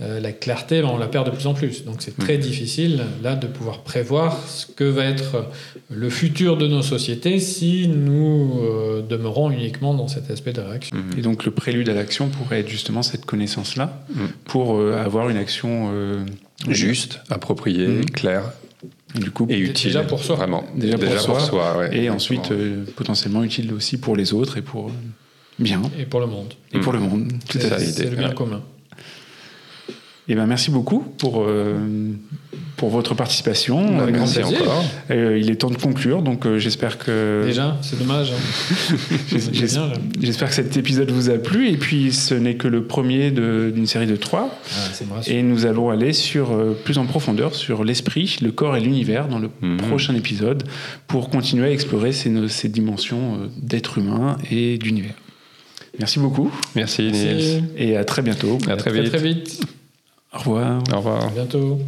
euh, 0.00 0.20
la 0.20 0.30
clarté, 0.32 0.80
ben, 0.80 0.88
on 0.92 0.96
la 0.98 1.08
perd 1.08 1.26
de 1.26 1.32
plus 1.34 1.46
en 1.48 1.54
plus. 1.54 1.84
Donc 1.84 1.96
c'est 2.00 2.16
très 2.16 2.38
difficile 2.38 3.02
là 3.22 3.34
de 3.34 3.46
pouvoir 3.48 3.80
prévoir 3.80 4.38
ce 4.46 4.64
que 4.66 4.84
va 4.84 5.04
être 5.04 5.46
le 5.90 6.08
futur 6.08 6.56
de 6.56 6.68
nos 6.68 6.82
sociétés 6.82 7.40
si 7.40 7.88
nous 7.88 8.60
euh, 8.62 9.02
demeurons 9.02 9.50
uniquement 9.50 9.94
dans 9.94 10.06
cet 10.06 10.30
aspect 10.30 10.52
de 10.52 10.60
réaction. 10.60 10.96
Mhm. 10.96 11.18
Et 11.18 11.22
donc 11.22 11.44
le 11.44 11.50
prélude 11.50 11.88
à 11.88 11.94
l'action 11.94 12.28
pourrait 12.28 12.60
être 12.60 12.68
justement 12.68 13.02
cette 13.02 13.24
connaissance-là 13.26 14.04
Mm. 14.10 14.20
pour 14.44 14.76
euh, 14.76 14.96
avoir 15.04 15.28
une 15.30 15.36
action 15.36 15.90
euh, 15.92 16.24
Juste, 16.68 17.20
approprié, 17.30 17.86
Mhm. 17.86 18.04
clair 18.06 18.42
Et 19.16 19.20
du 19.20 19.30
coup, 19.30 19.46
et 19.48 19.58
utile. 19.58 19.88
déjà 19.90 20.02
pour 20.02 20.22
soi. 20.22 20.36
Vraiment. 20.36 20.64
Déjà 20.76 20.98
pour 20.98 21.40
soi. 21.40 21.78
ouais, 21.78 21.86
et 21.86 22.06
exactement. 22.06 22.14
ensuite 22.16 22.50
euh, 22.52 22.84
potentiellement 22.96 23.42
utile 23.44 23.72
aussi 23.72 23.96
pour 23.96 24.16
les 24.16 24.32
autres 24.32 24.58
et 24.58 24.62
pour 24.62 24.90
bien 25.58 25.80
Et 25.98 26.04
pour 26.04 26.20
le 26.20 26.26
monde. 26.26 26.54
et 26.72 26.78
pour 26.80 26.92
le 26.92 26.98
monde. 27.00 27.32
Tout 27.48 27.58
à 27.58 27.60
C'est 27.60 27.68
ça, 27.68 27.76
fait. 27.78 27.84
l'idée, 27.84 27.92
C'est 28.04 28.10
le 28.10 28.16
bien 28.16 28.28
ouais. 28.28 28.34
commun. 28.34 28.62
Eh 30.30 30.34
ben, 30.34 30.46
merci 30.46 30.70
beaucoup 30.70 31.00
pour, 31.18 31.44
euh, 31.46 31.78
pour 32.76 32.90
votre 32.90 33.14
participation. 33.14 33.82
Grand 33.96 34.06
Merci 34.06 34.40
plaisir. 34.40 34.60
encore. 34.62 34.84
Euh, 35.10 35.38
il 35.40 35.50
est 35.50 35.54
temps 35.56 35.70
de 35.70 35.76
conclure, 35.78 36.20
donc 36.20 36.44
euh, 36.44 36.58
j'espère 36.58 36.98
que 36.98 37.44
Déjà, 37.46 37.78
c'est 37.80 37.98
dommage. 37.98 38.32
hein. 38.32 39.36
j'espère 40.20 40.48
que 40.48 40.54
cet 40.54 40.76
épisode 40.76 41.10
vous 41.10 41.30
a 41.30 41.38
plu. 41.38 41.70
Et 41.70 41.76
puis, 41.78 42.12
ce 42.12 42.34
n'est 42.34 42.56
que 42.56 42.68
le 42.68 42.84
premier 42.84 43.30
d'une 43.30 43.86
série 43.86 44.06
de 44.06 44.16
trois. 44.16 44.54
Ah. 44.76 45.20
Et 45.26 45.42
nous 45.42 45.64
allons 45.66 45.88
aller 45.90 46.12
sur 46.12 46.52
euh, 46.52 46.78
plus 46.84 46.98
en 46.98 47.06
profondeur 47.06 47.54
sur 47.54 47.82
l'esprit, 47.84 48.36
le 48.42 48.52
corps 48.52 48.76
et 48.76 48.80
l'univers 48.80 49.28
dans 49.28 49.38
le 49.38 49.48
Mhm. 49.62 49.78
prochain 49.78 50.14
épisode 50.14 50.62
pour 51.06 51.30
continuer 51.30 51.68
à 51.68 51.70
explorer 51.72 52.12
ces, 52.12 52.68
dimensions 52.68 53.34
euh, 53.36 53.46
d'être 53.60 53.96
humain 53.98 54.36
et 54.50 54.76
d'univers. 54.78 55.14
Merci 55.98 56.18
beaucoup 56.20 56.50
Merci, 56.76 57.02
Nils. 57.02 57.12
Merci. 57.12 57.62
et 57.78 57.96
à 57.96 58.04
très 58.04 58.22
bientôt. 58.22 58.58
À 58.68 58.76
très 58.76 58.90
Très 58.90 59.00
vite. 59.00 59.10
très 59.10 59.22
vite. 59.22 59.60
Au 60.32 60.38
revoir. 60.38 60.82
Au 60.92 60.96
revoir. 60.96 61.24
À 61.24 61.30
bientôt. 61.30 61.78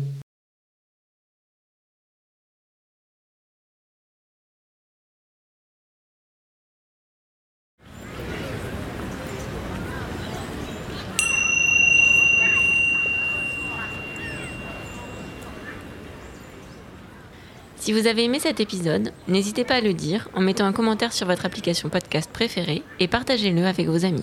Si 17.77 17.95
vous 17.95 18.07
avez 18.07 18.25
aimé 18.25 18.39
cet 18.39 18.61
épisode, 18.61 19.11
n'hésitez 19.27 19.65
pas 19.65 19.77
à 19.77 19.81
le 19.81 19.95
dire 19.95 20.29
en 20.35 20.41
mettant 20.43 20.67
un 20.67 20.73
commentaire 20.73 21.13
sur 21.13 21.27
votre 21.27 21.47
application 21.47 21.89
podcast 21.89 22.31
préférée 22.31 22.83
et 23.01 23.09
partagez-le 23.09 23.65
avec 23.65 23.89
vos 23.89 24.05
amis. 24.05 24.23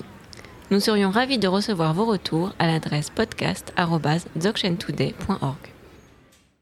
Nous 0.70 0.82
serions 0.82 1.12
ravis 1.12 1.38
de 1.38 1.48
recevoir 1.48 1.94
vos 1.94 2.04
retours 2.06 2.52
à 2.60 2.68
l'adresse 2.68 3.10
podcast.dzogchentoday.org. 3.10 5.77